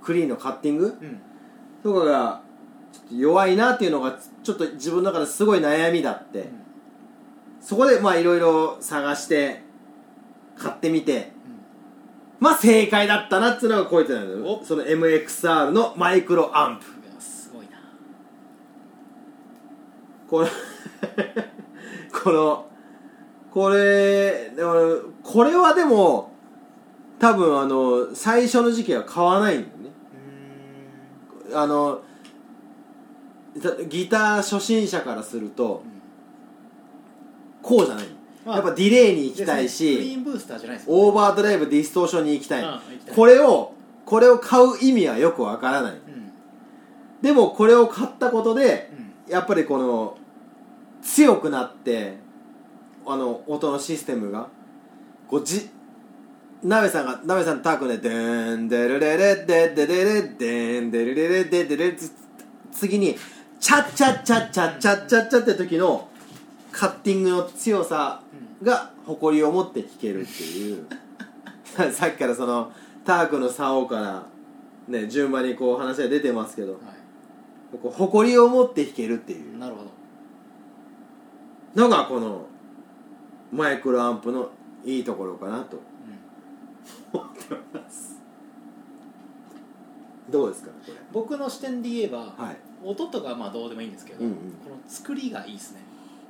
[0.00, 1.20] クリーンのカッティングうん。
[1.82, 2.42] とかが
[2.92, 6.48] ちょっと弱いなっていうのがちょっと自分の中ですごい悩みだって、
[7.60, 9.62] そこでまあいろいろ探して
[10.56, 11.40] 買ってみて。
[12.40, 16.86] まあ正解だったなっていうのがこういのその MXR のマイクロアンプ。
[17.22, 17.72] すごいな。
[20.26, 20.48] この
[22.24, 22.66] この
[23.50, 24.72] これでも
[25.22, 26.32] これはでも
[27.18, 29.90] 多分あの最初の時期は買わないんだよね。
[31.52, 32.09] あのた
[33.88, 35.82] ギター初心者からすると
[37.62, 38.04] こうじゃない。
[38.44, 42.62] まあやっぱディレイに行きたいしーンブースターじゃないですオーバードライブディストーションに行きたい。
[42.62, 43.14] うん行きたい。
[43.14, 43.74] これを
[44.06, 45.92] これを買う意味はよくわからない。
[45.92, 46.00] うん。
[47.20, 48.90] でもこれを買ったことで
[49.26, 49.32] うん。
[49.32, 50.16] やっぱりこの
[51.02, 52.18] 強くなって
[53.06, 54.48] あの音のシステムが
[55.28, 55.70] こうじ
[56.62, 62.12] ナベさんがナベさんタークで「デーンデルレレデデデレデンデルレレデデレ」つ
[62.72, 63.16] 次に
[63.60, 66.08] 「チャッチャッチャッチャッチャッチャッチャ」って時の
[66.72, 68.22] カッティングの強さ
[68.62, 70.86] が誇りを持って聴けるっていう
[71.92, 72.72] さっきからその
[73.04, 74.26] タークの竿から
[74.88, 76.78] ね順番にこう話が出てますけどは
[77.82, 79.84] こう誇りを持って弾けるっていうなるほ
[81.74, 82.46] どのがこの
[83.52, 84.50] マイクロアンプの
[84.84, 85.80] いいところかなと
[87.12, 88.16] 思ってます
[90.30, 94.34] どうですかこれ僕の視点で言えばはい音とかはまあどうでもいいんですけど、うんうん。
[94.36, 95.80] この作りがいいですね、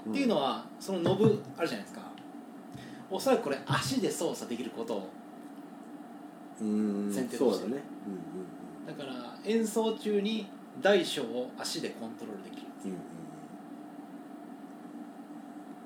[0.07, 0.13] うん。
[0.13, 2.03] っていうのはそのノブあるじゃないですか。
[3.11, 5.09] おそらくこれ足で操作できることを
[6.61, 7.13] うーん。
[7.13, 7.63] 先手として。
[7.63, 7.83] そうだね。
[8.87, 10.47] だから演奏中に
[10.81, 12.67] 大小を足でコントロールできる。
[12.85, 13.01] うんうんうん。
[13.01, 13.07] うん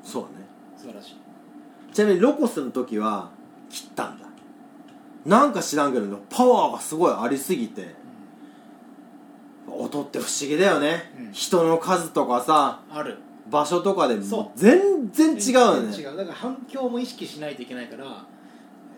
[0.02, 0.44] そうだね。
[0.76, 1.16] 素晴らしい。
[1.94, 3.30] ちなみにロコスの時は
[3.70, 4.26] 切ったんだ。
[5.24, 7.94] なんか知らんけどパワーがすごいありすぎて
[9.76, 11.32] 音って不思議だよね、うん。
[11.32, 13.18] 人の数とかさある。
[13.50, 14.40] 場所とかでそう。
[14.44, 15.92] も全然違うよね。
[15.92, 16.16] 全然違う。
[16.16, 18.24] だから反響も意識しないといけないから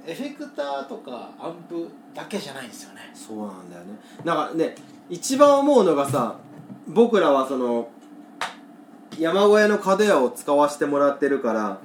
[0.07, 3.11] エフェクターとかアンプだけじゃないんですよね。
[3.13, 3.99] そうなんだよね。
[4.25, 4.75] なんかね
[5.11, 6.37] 一番思うのがさ
[6.87, 7.89] 僕らはその
[9.19, 11.81] 山小屋の角屋を使わせてもらってるから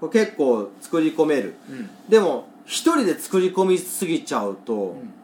[0.00, 1.54] これ結構作り込める。
[1.68, 1.90] うんうん。
[2.08, 5.14] でも一人で作り込みすぎちゃうと、うん。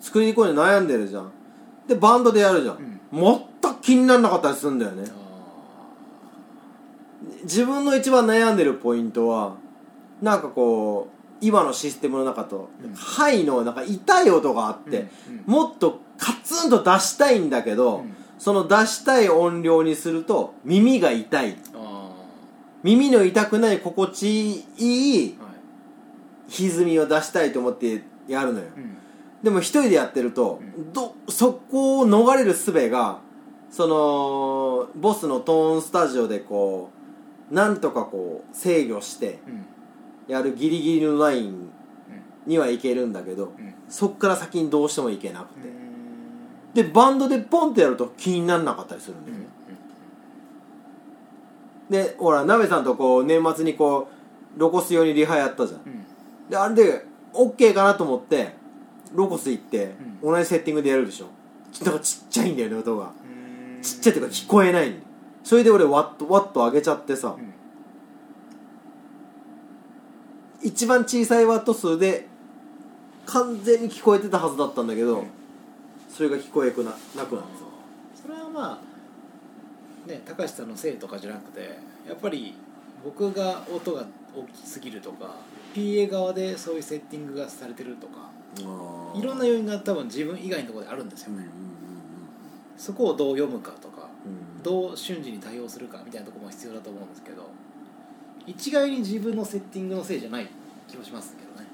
[0.00, 1.30] 作り込んで悩んでるじゃん
[1.88, 5.10] でバンドでやるじゃん、全く気にならなかったりするんだよね。
[7.44, 9.56] 自分の一番悩んでるポイントは
[10.20, 12.94] なんかこう今のシステムの中と、うん。
[12.94, 15.44] ハイのなんか痛い音があって、うんうん。
[15.46, 18.14] もっとカツンと出したいんだけど、うん。
[18.38, 21.56] その出したい音量にすると耳が痛い。
[21.74, 22.10] あ
[22.84, 25.38] 耳の痛くない心地いい。
[26.48, 28.96] 歪みを出したいと思ってやるのよ、うん
[29.42, 30.92] でも一人でやってると、うん。
[30.92, 33.20] どそこを逃れる術が
[33.70, 36.90] そのボスのトーンスタジオでこ
[37.50, 39.66] うなんとかこう制御してうん。
[40.28, 41.70] やるギリギリのライン
[42.46, 43.74] にはいけるんだけど、うん。
[43.88, 45.68] そっから先にどうしてもいけなくうて、
[46.82, 46.84] ん。
[46.86, 49.46] でバンドでポンってやると気にならなかったりするんだうんよね、
[51.90, 54.08] でほらなべさんとこう年末にこ
[54.56, 55.80] うロコス用にリハやったじゃん。
[56.48, 58.54] であれで OK かなと思って
[59.14, 60.32] ロコス行って、うん。
[60.32, 61.26] 同じセッティングでやるでしょ。
[61.84, 63.04] なんかちっちゃいんだよね音が。
[63.04, 63.82] うん。
[63.82, 64.94] ちっちゃいっていうか聞こえない。
[65.44, 67.52] それで俺ワットワット上げちゃってさ、うん。
[70.62, 72.28] 一番小さいワット数で
[73.26, 75.26] 完全に聞こえてたはずだったんだけど、うん。
[76.12, 77.62] それが聞こえなくななくなって
[78.14, 78.78] それはま
[80.06, 82.54] あね高橋さんのせいとかじゃなくてやっぱり
[83.02, 84.04] 僕が音が
[84.36, 85.36] 大きすぎるとか
[85.74, 91.50] PA 側でそういうセッティングがされてるとかさいろんな要因が多分自分以外のところであるんですようんうんね、
[92.76, 94.62] そこをどう読むかとかうんうん。
[94.62, 97.48] どう瞬時に対応するかみたいなところも必要だと思うんですけど
[98.46, 100.48] 一概に自分のセッティングのせいじゃない
[100.88, 101.68] 気もしますけどね。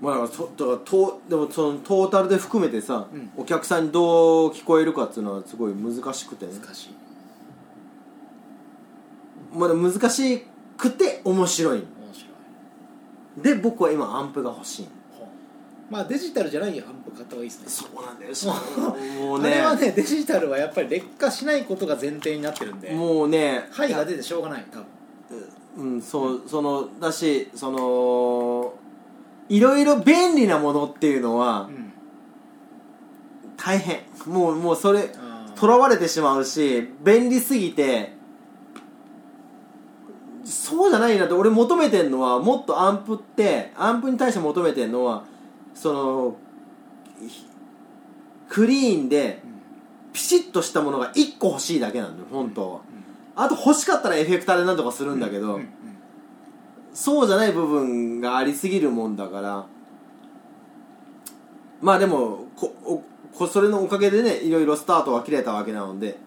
[0.00, 3.30] まあだからそだからトでもそのトータルで含めてさ、うん。
[3.36, 6.52] お客さんにどう聞こえるかっていうのはすごい難しくてね。
[6.60, 6.94] 難しい。
[9.54, 11.82] まだ難しくて面白い
[13.36, 14.88] で僕は今アンプが欲しい。
[15.90, 17.68] まあデジタルじゃないアンプ買った方がいいですね。
[17.68, 18.32] そうなんだよ。
[19.26, 22.92] もうあれはねデジタルはやっぱり劣化しないことが前提になってるんで。
[22.92, 23.68] もうね。
[23.72, 24.86] はいが出てしょうがない多分。
[25.94, 28.72] うんそうそのだしその
[29.48, 31.92] いろいろ便利なものっていうのはうん。
[33.56, 34.02] 大変。
[34.26, 35.10] もうもうそれ
[35.56, 38.12] とらわれてしまうし便利すぎて
[40.44, 45.24] そうじゃないなって俺求めてんのはもっとアンプってアンプに対して求めてんのは
[45.74, 46.36] その
[47.26, 47.46] ひ
[48.48, 49.50] クリーンでうん
[50.12, 52.76] ピシッとしたものが1個欲しいだけなんだよ本当は。
[52.76, 53.42] うん。
[53.42, 55.60] あと欲しかったらエフェクターでなんとかするんだけど、
[56.92, 59.66] そうじゃない部分がありすぎるもんだから
[61.80, 66.18] まあでもこそれのおかげでねいろいろスタートは切れたわけなので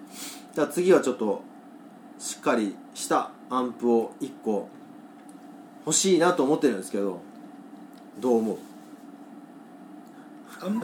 [0.56, 1.44] じゃあ次はちょっと
[2.18, 4.68] しっかりしたアンプを1個
[5.86, 7.22] 欲しいなと思ってるんですけど
[8.20, 8.58] どう思う？
[10.62, 10.84] アン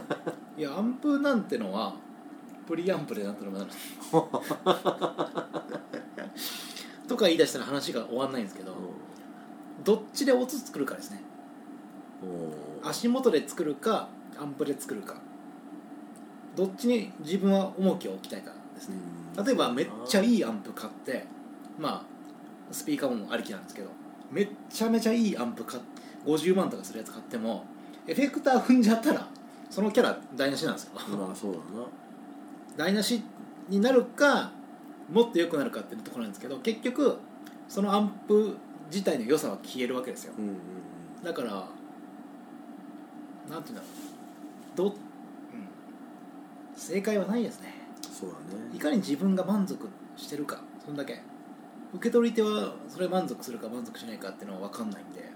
[0.57, 1.95] いやアンプなんてのは
[2.67, 3.65] プリアンプでなったらまだ
[7.07, 8.75] とか言い出したら話が終わんないんですけど
[9.83, 11.21] どっちで音作るかですね。
[12.83, 15.15] 足元で作るかアンプで作るか。
[16.55, 18.95] どっちに自分は重きを置きたいかですね。
[19.43, 21.25] 例えばめっちゃいいアンプ買って
[21.79, 22.18] まあ
[22.71, 23.89] スピーカーもありきなんですけど。
[24.31, 25.83] めっちゃめちゃいいアンプ買っ
[26.25, 27.65] 50万とかするやつ買っても
[28.07, 29.27] エフェクター踏んじゃったら
[29.69, 30.91] そのキャラ台無しなんですよ。
[30.95, 31.85] まあそうだな。
[32.75, 33.21] 台無し
[33.67, 34.51] になるか
[35.11, 37.17] もっと良くなるかっていうところなんですけど結局
[37.67, 38.57] そのアンプ
[38.91, 40.33] 自体の良さは消えるわけですよ。
[40.37, 40.55] うんうん
[41.23, 41.67] だから
[43.49, 44.77] なんていうんだろう。
[44.77, 44.93] ど、うん、
[46.75, 47.73] 正解はないですね。
[48.01, 48.75] そうだね。
[48.75, 51.21] いかに自分が満足してるかそんだけ
[51.93, 55.29] 受け取り手はそれ満足するか満足しないかっていうのは分かんないんで。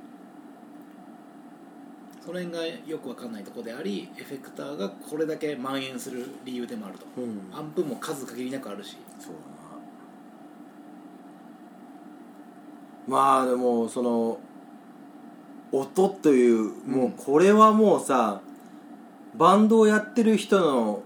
[2.26, 7.06] その辺がよく分かんないところでありエフェクターがこれだけ蔓延する理由でもあると。
[7.18, 7.50] うん。
[7.54, 8.96] アンプも数限りなくあるし。
[9.20, 9.44] そうだな。
[13.08, 14.40] まあでもその
[15.74, 18.40] 音というもうこれはもうさ、
[19.36, 21.04] バンドをやってる人の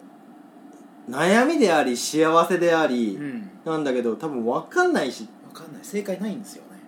[1.09, 3.49] 悩みであり幸せであり、うん。
[3.65, 5.81] なんだけど多分分かんないし分かんない。
[5.83, 6.79] 正解ないんですよね。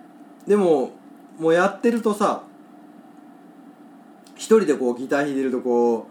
[0.46, 0.90] でも
[1.38, 2.42] もうやってるとさ
[4.36, 6.06] 一人でこうギター弾いてるとこ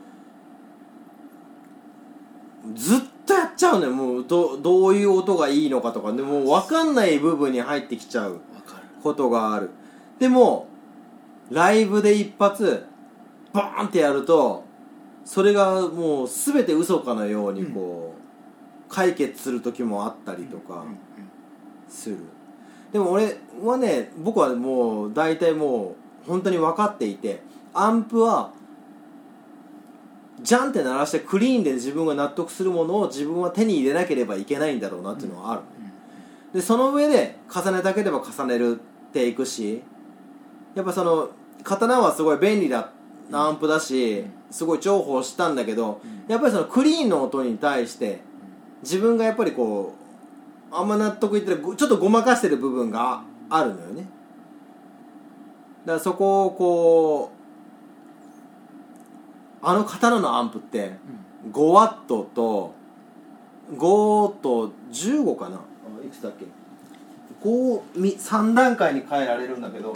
[2.66, 3.92] うずっとやっちゃうのよ。
[3.92, 6.12] もうどどういう音がいいのかとか。
[6.14, 8.40] でもう分かんない部分に入ってきちゃう
[9.02, 9.70] ことがある。
[10.20, 10.68] でも
[11.50, 12.86] ライブで一発
[13.54, 14.64] バーンってやると
[15.26, 20.98] それがもう全て嘘かのようにこう、解決する時もあったりとか、うんうん。
[21.88, 22.18] する
[22.92, 27.42] でも俺はね僕はもう大体もう本当に分かっていて
[27.74, 28.52] アンプは
[30.42, 35.62] ジャンって鳴らしてクリーンで自分が納得するものを自分は手に入れなければいけないんだろうなっていうのはある、
[36.54, 38.80] でその上で重ねたければ重ねる
[39.10, 39.82] っていくし
[40.76, 41.30] やっぱその
[41.64, 42.90] 刀はすごい便利な
[43.32, 48.22] アンプだしすごい重宝したんだけどやっぱりそのクリーンの音に対して
[48.82, 50.09] 自分がやっぱりこう
[50.72, 51.62] あんま納得いってない。
[51.62, 54.08] ごちょっとごまかしてる部分があるのよね。
[55.86, 57.32] だからそこをこ
[59.62, 60.94] うあの刀のアンプって
[61.52, 62.74] 5ワットと
[63.74, 65.58] 5と15かな。
[65.58, 65.60] あ
[66.06, 66.46] いくつだっけ
[67.44, 69.96] ？5 3段階に変えられるんだけど。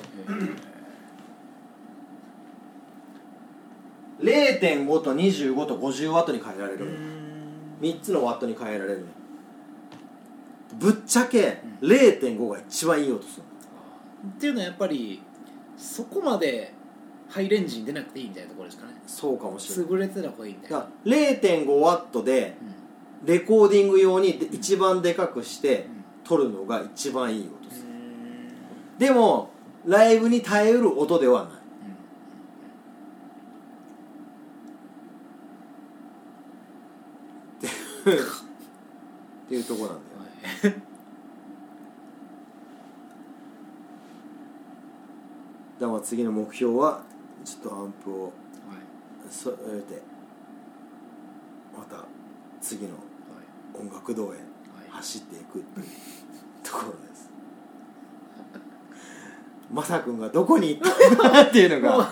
[4.21, 6.91] 0.5と25と50ワットに変えられるの。
[7.81, 9.07] 3つのワットに変えられるの
[10.79, 13.43] ぶっちゃけ0.5が一番いい音する。
[14.35, 15.21] っていうのはやっぱり
[15.77, 16.73] そこまで
[17.29, 18.93] ハイレンジに出なくていいみたいなところですかね。
[19.07, 19.91] そうかもしれない。
[19.91, 20.77] 優れてた方がいいみたいな。
[20.77, 22.55] だから0.5ワットで
[23.25, 25.87] レコーディング用にで一番でかくして
[26.23, 27.87] 撮るのが一番いい音する。
[28.97, 29.49] でも
[29.85, 31.53] ライブに耐えうる音ではない。
[38.03, 38.05] っ
[39.47, 40.12] ていうところなんだよ
[45.79, 47.01] だから次の目標は
[47.43, 48.31] ちょっとアンプを
[49.29, 50.01] 添えて
[51.77, 52.05] また
[52.61, 52.91] 次の
[53.73, 54.37] 音楽堂へ
[54.89, 55.87] 走っていくっていう
[56.63, 57.29] ところです。
[59.73, 62.07] まさくんがどこに行ったのかっていうのが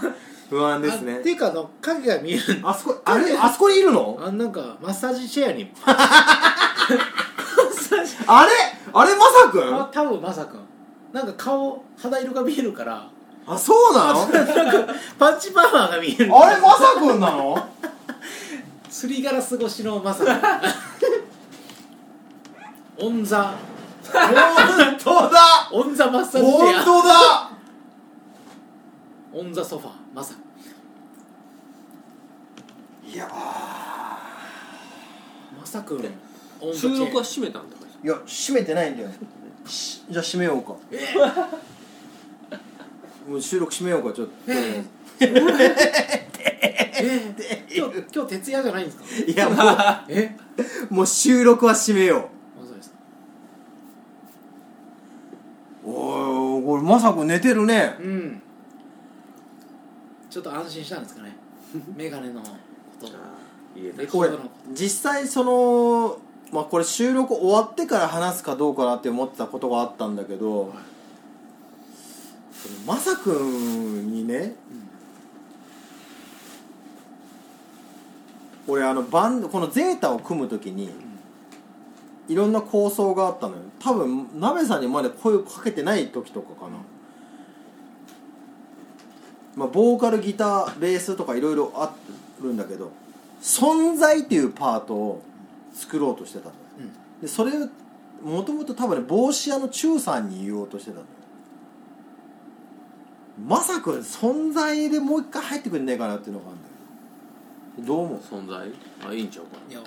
[0.49, 1.15] 不安ですね。
[1.15, 2.59] あっていうかあの影が見える。
[2.63, 4.17] あそこあれあそこにいるの？
[4.19, 5.71] あなんかマッサージチェアに
[8.27, 8.51] あれ？
[8.93, 9.75] あれまさくん？
[9.81, 10.55] あ多分まさか
[11.13, 13.07] なんか顔肌色が見えるから。
[13.47, 14.27] あそうなの？
[14.29, 14.43] な
[14.83, 16.31] んかパンチパーマーが見える。
[16.35, 17.67] あれまさくんなの？
[18.89, 20.61] すりガラス越しのまさか
[22.97, 23.53] オンザ。
[24.11, 25.39] 本当だ！
[25.71, 27.49] オンザマッサージ本当だ！
[29.33, 29.93] オンザソファー。
[30.13, 30.39] まさか
[33.07, 33.27] いや
[35.59, 36.01] まさくん
[36.73, 39.09] 収録は閉めたんだいや閉めてないんだよ。
[39.65, 40.75] しじゃあ閉めようか。
[43.29, 44.33] もう収録閉めようかちょっと。
[44.47, 44.83] え
[45.19, 45.31] え。
[47.73, 49.03] 今日今日徹夜じゃないんですか？
[49.31, 49.55] いやも
[50.09, 50.35] え？
[50.89, 52.29] うもう収録は閉めよ
[52.59, 52.95] あそうですか？
[55.85, 57.95] うおいこれまさくん寝てるね。
[57.99, 58.41] うん。
[60.29, 61.35] ちょっと安心したんですかね。
[61.95, 62.47] メガネのこ
[63.01, 63.07] と。
[63.75, 66.19] レコードの実際その
[66.51, 70.73] まあこれ収録終わってから話すかどうかなって思ってたことがあったんだけど、
[72.53, 74.55] そのまさくんにね、
[78.67, 80.89] 俺あのバンこのゼータを組む時に、
[82.27, 83.61] いろんな構想があったのよ。
[83.79, 86.77] 多分鍋さんにまで声をかけてない時とかかな、
[89.55, 91.95] まあ、ボーカルギターベースとかいろいろあ
[92.41, 92.91] るんだけど
[93.41, 95.23] 存在っていうパートを
[95.73, 96.57] 作ろうとしてたのよ、
[97.21, 97.51] でそれ
[98.23, 101.07] もともと多分ね帽子屋の中さんに言おうとしてたのよ。
[103.47, 106.67] まさか存在でもう一回入ってくんねえかなっていうのがあるんだ
[107.77, 108.19] けどどう思う？
[108.19, 108.71] 存在？
[109.09, 109.79] あいいんちゃうかいや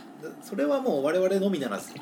[0.42, 1.92] それはもう我々のみならず。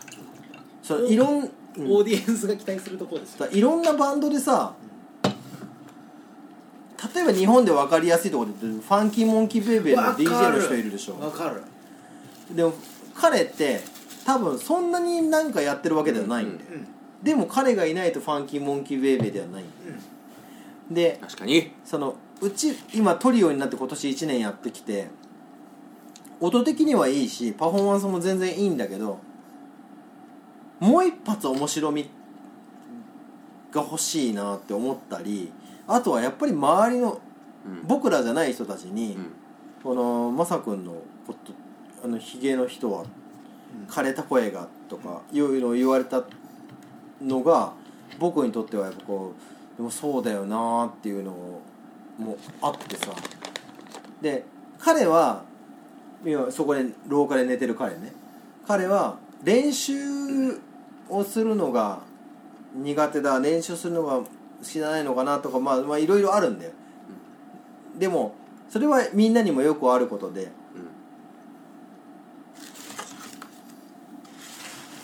[0.83, 1.45] そのいろん、うん。
[1.45, 4.75] オーディエンスが期待するところですいろんなバンドでさ
[7.15, 11.19] 例えば日本で分かりやすいところで言うとファンキーモンキーベイベーの DJ の人いるでしょ。
[11.19, 11.63] わかる。
[12.55, 12.73] でも
[13.15, 13.81] 彼って
[14.25, 16.89] 多分そんなに何かやってるわけではないんだよ、うん。
[17.23, 19.97] でも彼がいないとファンキーモンキーベイベーではないんだよ、
[20.91, 21.73] で確かに。
[21.85, 25.09] そのうち今トリオになって今年1年やってきて
[26.41, 29.21] 音的にはいいしパフォーマンスも全然いいんだけど
[30.81, 32.11] もう一発面白み
[33.71, 35.53] が欲しいなって思ったり
[35.87, 37.21] あとはやっぱり周りの
[37.65, 37.87] うん。
[37.87, 39.33] 僕らじゃない人たちに、うん。
[39.85, 40.95] このまさくんの
[41.27, 41.53] こと
[42.05, 43.05] あのヒゲの人は
[43.89, 46.25] 枯れた声がとかいうのを言われた
[47.21, 47.73] のが
[48.19, 49.35] 僕にとってはやっぱこ
[49.75, 51.31] うでもそうだよなーっていうの
[52.19, 53.13] もあってさ。
[54.21, 54.45] で
[54.79, 55.45] 彼は
[56.51, 58.13] そこで廊下で寝てる彼ね。
[58.67, 59.95] 彼は練習
[61.09, 62.01] をするのが
[62.75, 64.27] 苦手だ練習するのが好
[64.63, 66.73] きじゃないのかなとかまあまあいろいろあるんだよ。
[67.99, 68.35] でも
[68.69, 70.51] それはみんなにもよくあることで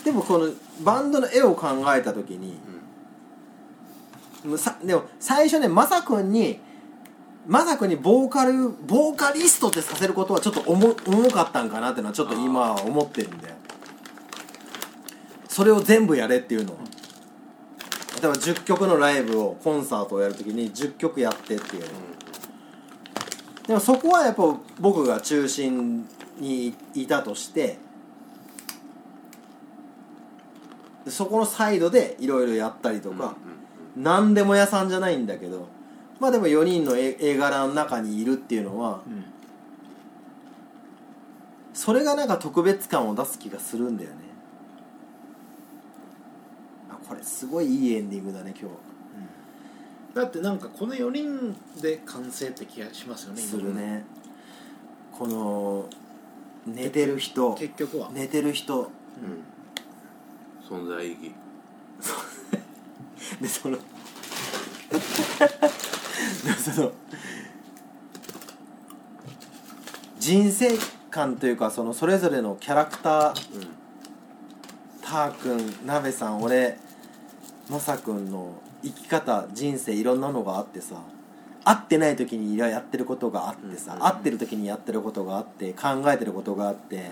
[0.09, 0.51] でもこの
[0.81, 2.59] バンドの絵を考えた時に
[4.43, 6.61] もうさでも最初ねまさくんに
[7.47, 13.57] まさくんにボーカルボーカリストってさせることはちょっと重重かったんかなってのはちょっと今は思ってるんだよ
[15.47, 16.79] それを全部やれっていうのは
[18.23, 21.89] 例えば10曲のライブをコンサートをやるときに10曲やってっていうの。
[23.67, 24.43] でもそこはやっぱ
[24.81, 27.79] 僕が中心にいたとして
[31.09, 33.35] でそこのサイドでいろいろやったりとか、
[33.97, 35.67] 何でも屋さんじゃないんだけど
[36.21, 39.25] まあでも4人の絵絵柄の中にいるっていうのはうん。
[41.73, 44.17] それがなんか特別感を出す気がするんだよね。
[46.91, 48.71] あこれすごいいいエンディングだね今
[50.15, 54.05] だってなんかこの4人で完成って気がしますよねするね。
[55.13, 55.89] この
[56.67, 57.55] 寝てる人。
[57.55, 58.91] 結局は、寝てる人
[60.69, 61.33] 存在意義。
[63.41, 63.79] でその。
[63.81, 63.83] で
[66.53, 66.93] その。
[70.19, 70.77] 人生
[71.11, 73.69] 観というかそのそれぞれのキャラクター。
[75.01, 76.79] たーくんなべさん俺
[77.71, 80.97] まさくんの生き方人生いろんなのがあってさ。
[81.65, 84.01] 会ってない時にやってることがあってさ、うん。
[84.01, 87.11] 会ってる時にやってることがあって考えてることがあって、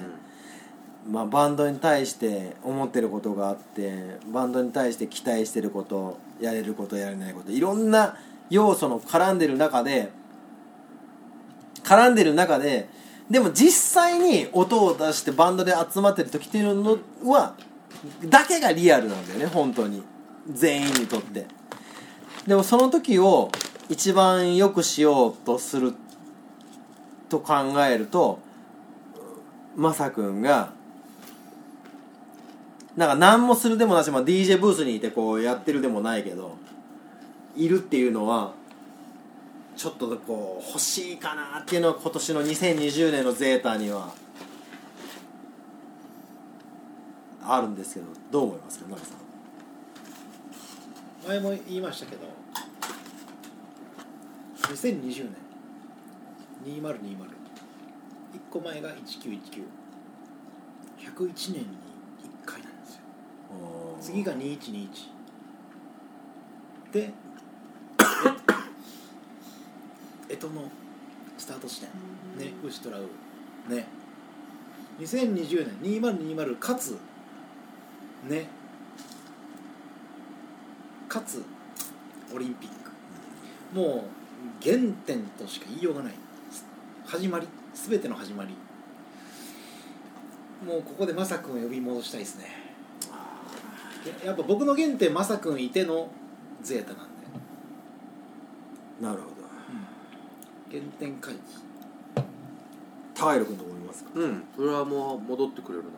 [1.09, 8.16] まあ、バンドに対して思ってることがあってバンドに対して期待してることやれることやれないこといろんな
[8.50, 10.11] 要素の絡んでる中で
[11.84, 12.88] 絡んでる中で
[13.30, 17.54] でも実際に音を出してバンドで集まってる時っていうのは
[18.24, 20.02] だけがリアルなんだよね本当に。
[20.52, 21.46] 全員にとって。
[22.46, 23.50] でもその時を
[23.88, 25.94] 一番良くしようとする
[27.28, 27.54] と考
[27.84, 28.38] えると
[29.74, 30.72] まさくんが
[32.97, 36.57] なんか何もするでもなし、まあ、DJ ブースにいてこうやってるでもないけど
[37.55, 38.53] いるっていうのは
[39.76, 44.12] ちょっとこう欲しいかなっていうのは今年の2020年のゼータには
[47.42, 49.26] あるんですけどどう思いますか奈良さん？
[51.28, 52.22] 前も言いましたけど
[54.68, 55.30] 2020
[56.64, 56.99] 年2020 1
[58.51, 61.86] 個前が1919101年に
[64.01, 64.88] 次が2121
[66.92, 67.12] で
[70.28, 70.70] え干支の
[71.38, 71.88] スタート地点。
[72.38, 73.03] ねウシトラウ。
[73.68, 73.86] ね。
[74.99, 76.97] 2020年2020かつ。
[78.28, 78.47] ね。
[81.09, 81.42] かつ。
[82.34, 82.90] オリンピック。
[83.78, 84.05] も
[84.62, 86.14] う原点としか言いようがない。
[87.05, 87.47] 始まり。
[87.74, 88.55] 全ての始まり。
[90.66, 92.65] もうここでマサ君を呼び戻したいですね
[94.07, 96.09] ややっぱ僕の原点マサ君いての
[96.62, 97.07] ゼータなんで
[99.00, 99.36] なるほど。
[100.70, 101.40] 原点回帰。
[103.14, 104.11] 高弘君と思いますか？
[104.14, 104.44] うん。
[104.57, 105.90] それはもう戻ってくれるな。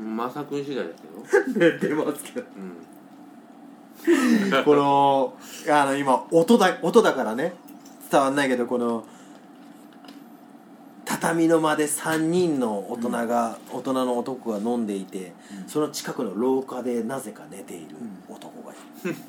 [0.00, 2.46] まさくん次第だけど出ますけど。
[2.56, 2.60] う
[4.60, 4.64] ん。
[4.64, 5.36] この
[5.70, 7.52] あの今音だ音だからね。
[8.10, 9.04] 伝わんないけどこの
[11.20, 15.34] 畳の間で3人の大人が、大人の男が飲んでいて、
[15.66, 17.96] その近くの廊下でなぜか寝ている
[18.28, 19.20] 男がいる、だか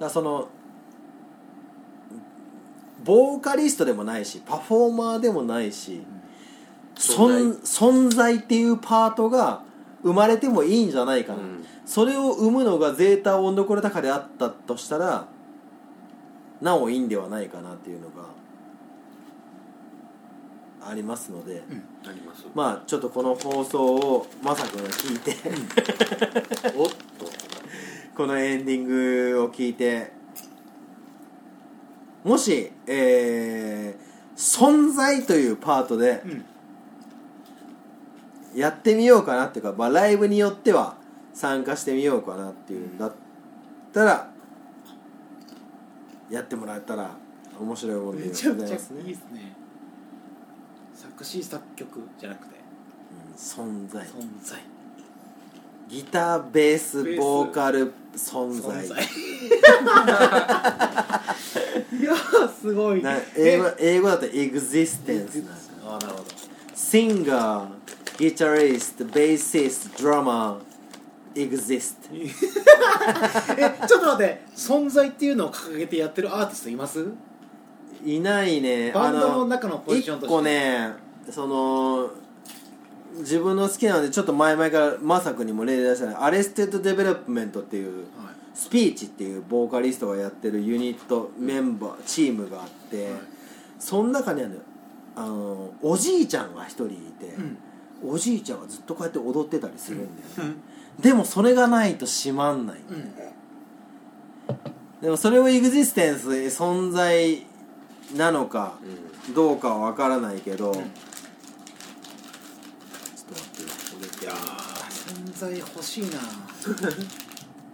[0.00, 0.48] らその
[3.04, 6.02] ボーカリストでもないしパフォーマーでもないし、
[6.96, 9.62] 存存在っていうパートが
[10.02, 11.64] 生まれてもいいんじゃないかな、うん。
[11.86, 15.28] それを生むのがゼータオンドコレタカであったとしたら
[16.60, 18.24] なおいいんではないかなっていうのが
[20.88, 21.62] ありますので、
[22.06, 22.46] あります。
[22.54, 25.36] まあちょっとこの放送をまさくんが聞いて
[26.76, 27.26] おっと。
[28.16, 30.10] このエンディングを聞いて
[32.24, 36.22] もし、えー存在というパートで
[38.54, 40.96] やってみようかなっていうか、まあ、ライブによっては
[41.32, 43.12] 参加してみようかなっていうんだっ
[43.92, 44.30] たら
[46.30, 47.10] やってもらえたら
[47.58, 49.00] 面白いもんでごめちゃくちゃざいますね。
[49.02, 49.56] いいですね。
[50.94, 52.56] 作詞作曲じゃなくて。
[52.56, 54.04] うん存在。
[54.06, 54.08] 存
[54.42, 54.58] 在。
[55.88, 58.84] ギターベースベースボーカル存在。
[58.84, 59.04] 存在。
[61.98, 65.52] いやーすごいなえ英語英語だとエグジステンスなんだ。
[65.84, 66.24] あーなるほど。
[66.74, 67.68] シンガー
[68.18, 70.75] ギタリストベーシストドラマー
[71.36, 72.28] exist え
[73.86, 77.06] ちょっと待って存在っていうのを掲げてやってるアーティストいます？
[78.04, 78.90] いないね。
[78.92, 80.34] バンドあの中のポジションとして。
[80.34, 80.92] 一個ね
[81.30, 82.10] その
[83.18, 88.06] 自分の好きなのでちょっと前々からまさくにも例で出したねアレステッド・デベロップメントっていうはい。
[88.54, 93.20] スピーチっていうボーカリストがやってるユニットメンバーチームがあって、はい。
[93.78, 94.62] その中にある
[95.14, 97.58] あのおじいちゃんが一人いて、うん。
[98.04, 100.00] おじいちゃんがずっとこうやって踊ってたりするん
[100.36, 100.54] だよね、
[101.00, 103.12] でもそれがないと閉まんない、うん
[105.00, 107.44] でもそれをエグジステンス存在
[108.16, 108.78] なのか
[109.34, 110.88] どうかは分からないけど、ちょっと
[113.32, 113.46] 待
[114.06, 114.66] っていやー。
[115.06, 116.08] 存在欲しいな。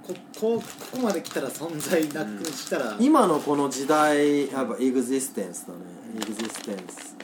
[0.07, 0.63] こここ
[0.93, 5.79] こまで来たら存在なくしたら、今のこの時代やっぱエグジステンスだね。
[6.17, 7.17] existence。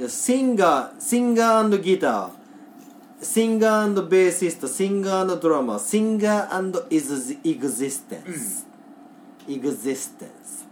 [0.00, 2.30] いやシンガーシンガーギター
[3.22, 6.86] シンガーベーシストシンガードラマーシンガー
[7.44, 8.66] existence
[9.48, 10.66] existence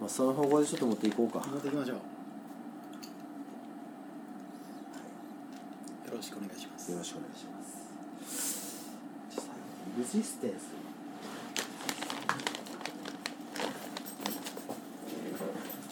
[0.00, 1.46] まあその方向でちょっと持っていこうか。
[1.46, 1.96] 持っていきましょう。
[1.96, 2.02] よ
[6.16, 6.90] ろしくお願いします。
[6.90, 8.88] よろしくお願いします。
[9.98, 10.54] エグジステンス。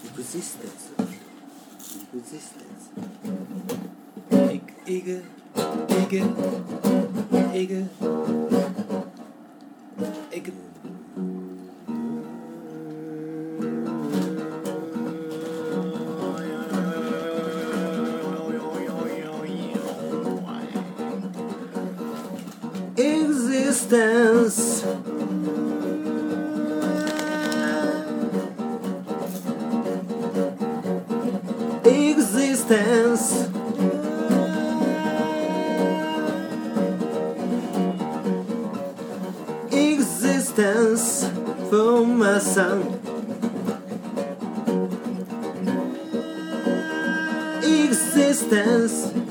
[0.07, 0.88] エグジステンス
[2.11, 2.55] エグジス
[23.89, 24.68] テンス
[40.69, 41.27] ステンス
[41.71, 42.83] for my son
[47.63, 49.28] existence existence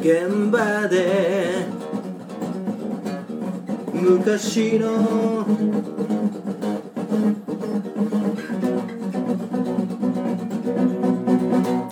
[0.00, 1.66] 現場で。
[3.92, 5.44] 昔の。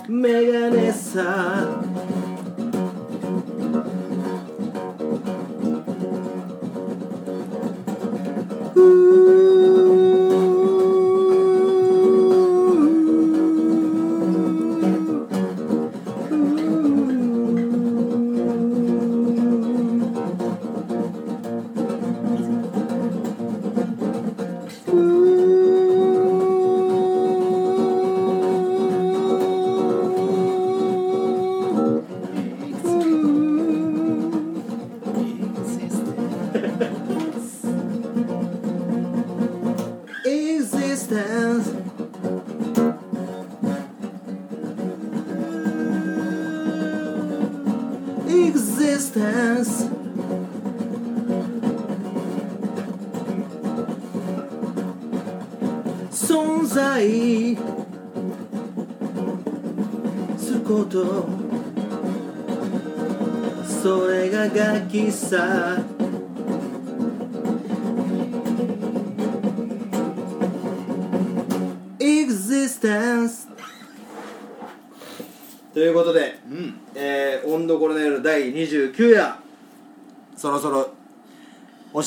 [0.07, 1.66] メガネさ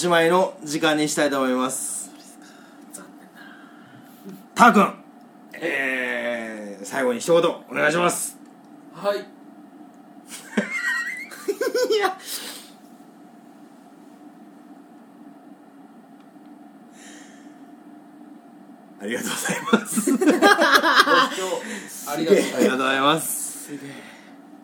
[0.01, 2.11] しまいの時間にしたいと思います。
[2.91, 3.29] 残念
[4.35, 4.95] なたーくん
[5.53, 8.39] えー、最後に一言お願いします。
[8.95, 9.19] はい。
[11.95, 12.17] いや。
[19.03, 20.13] ありがとうございます。
[22.11, 22.39] ありがと
[22.69, 23.67] うございます。
[23.67, 23.79] すえ。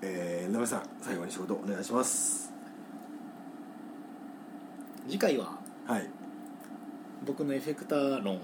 [0.03, 0.47] え。
[0.49, 2.46] ー、なべさん最後に一言お願いします
[5.17, 6.07] 次回ははい。
[7.25, 8.41] 僕のエフェクター論を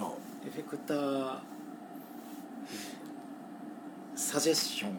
[0.00, 0.12] あ。
[0.46, 1.38] エフェクター
[4.14, 4.94] サジェッションを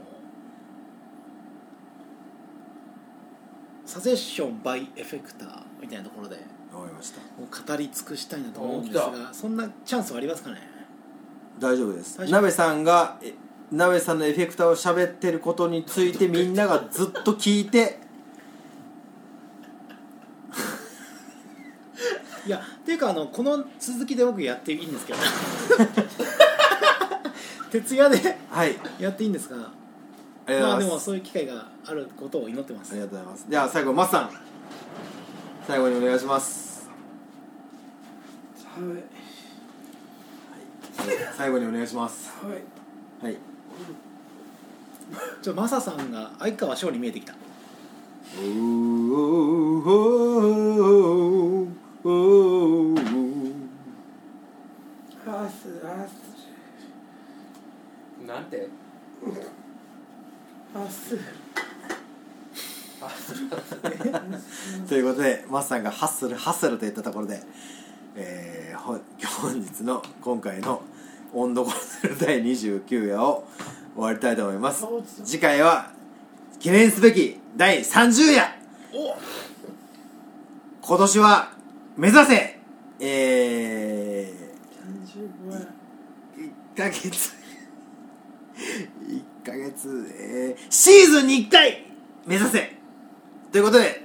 [3.84, 6.36] サジェッション by エフェクターみたいなところで
[6.72, 7.20] わかりました。
[7.20, 10.62] もう語り尽くしたいなと思うんですおがそんなチャンスはありますかね？
[11.58, 12.20] 大丈夫です。
[12.20, 13.34] 大丈夫なべさんがえ
[13.72, 18.06] なべさんのエフェクターを喋ってることについてみんながずっと聞いて
[22.98, 25.20] いうかあのこの続きで僕やっていいんですけど。
[27.70, 28.76] 徹夜ではい。
[29.00, 29.60] やっていいんですがあ
[30.48, 32.94] りがとうまあございます、でもそういう機会があることを祈ってます。
[32.94, 33.50] ありがとうございます。
[33.50, 34.30] では最後マスさん
[35.68, 36.90] 最後にお願いします。
[38.80, 39.04] はい。
[41.36, 42.32] 最後にお願いします。
[42.42, 43.26] はい。
[43.26, 43.38] はい。
[45.42, 47.36] ちょマサさんが相川翔に見えてきた。
[48.38, 51.57] おーおーおーおー
[52.08, 52.14] ハ
[55.50, 56.38] スハス
[58.26, 58.70] なんて？
[60.74, 61.18] ハ ス
[64.88, 67.42] ということでマスさんがハッスルハッスルと言ったところで、
[68.16, 68.98] えー、ほ
[69.42, 70.82] 本日の今回の
[71.34, 73.46] 温度コロネル第29夜を
[73.96, 74.86] 終わりたいと思います。
[75.26, 75.92] 次回は
[76.60, 78.46] 記念すべき第30夜。
[80.82, 81.57] 今年は
[81.98, 82.60] 目指せ。
[83.00, 84.32] え
[85.48, 85.68] 35円。
[86.38, 87.34] ー、1ヶ月。
[89.08, 90.08] 1ヶ月。
[90.20, 91.86] えー、シーズンに1回
[92.28, 92.72] 目指せ。
[93.52, 94.04] ということで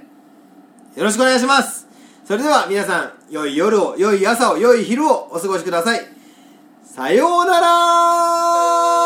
[0.95, 1.87] よろしくお願いします。
[2.25, 6.01] それでは皆さん良い夜を良い朝を良い昼をお過ごしください。
[6.83, 9.02] さようなら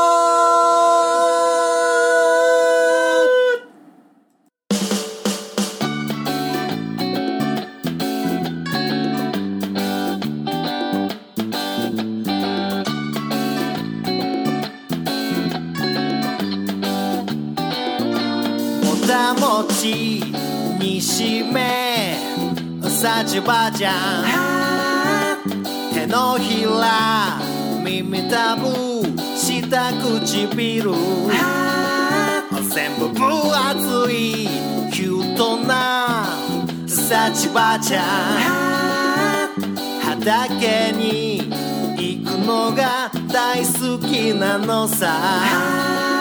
[19.65, 20.21] ち
[20.79, 22.17] にしめ
[22.89, 25.43] さちばちゃん。
[25.93, 27.39] 手のひら
[27.83, 28.67] 耳たぶ
[29.35, 30.93] 下唇。
[32.73, 34.47] 全部分厚い
[34.91, 36.27] キュートな
[36.87, 38.03] さちばちゃん。
[40.01, 41.49] 畑に
[41.97, 46.16] 行くのが大好きなのさ。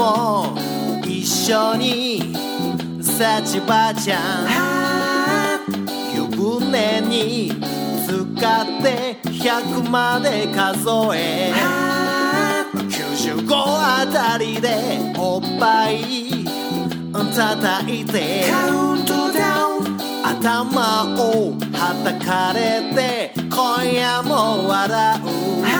[0.00, 0.56] も
[1.04, 2.34] 一緒に
[3.02, 5.70] さちばちゃん。
[6.14, 7.52] 湯船に
[8.06, 11.52] 使って100まで数え。
[12.72, 16.46] 95あたりでおっぱい
[17.12, 18.50] 叩いて。
[18.50, 22.58] カウントダウン頭をはたかれ
[22.94, 25.18] て今夜も笑
[25.76, 25.79] う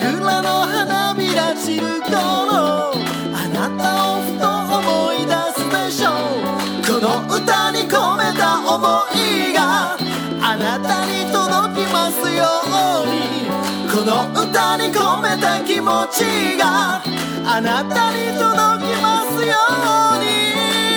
[0.00, 2.92] 桜の花びら散る頃
[3.34, 3.82] あなた
[4.14, 4.46] をふと
[4.78, 6.14] 思い出すでしょう。
[6.86, 8.72] この歌に込めた想
[9.14, 9.96] いが
[10.40, 12.44] あなたに届きますよ
[13.02, 13.50] うに。
[13.90, 17.02] この歌に込めた気持ちが
[17.44, 19.54] あなたに届きますよ
[20.14, 20.87] うに。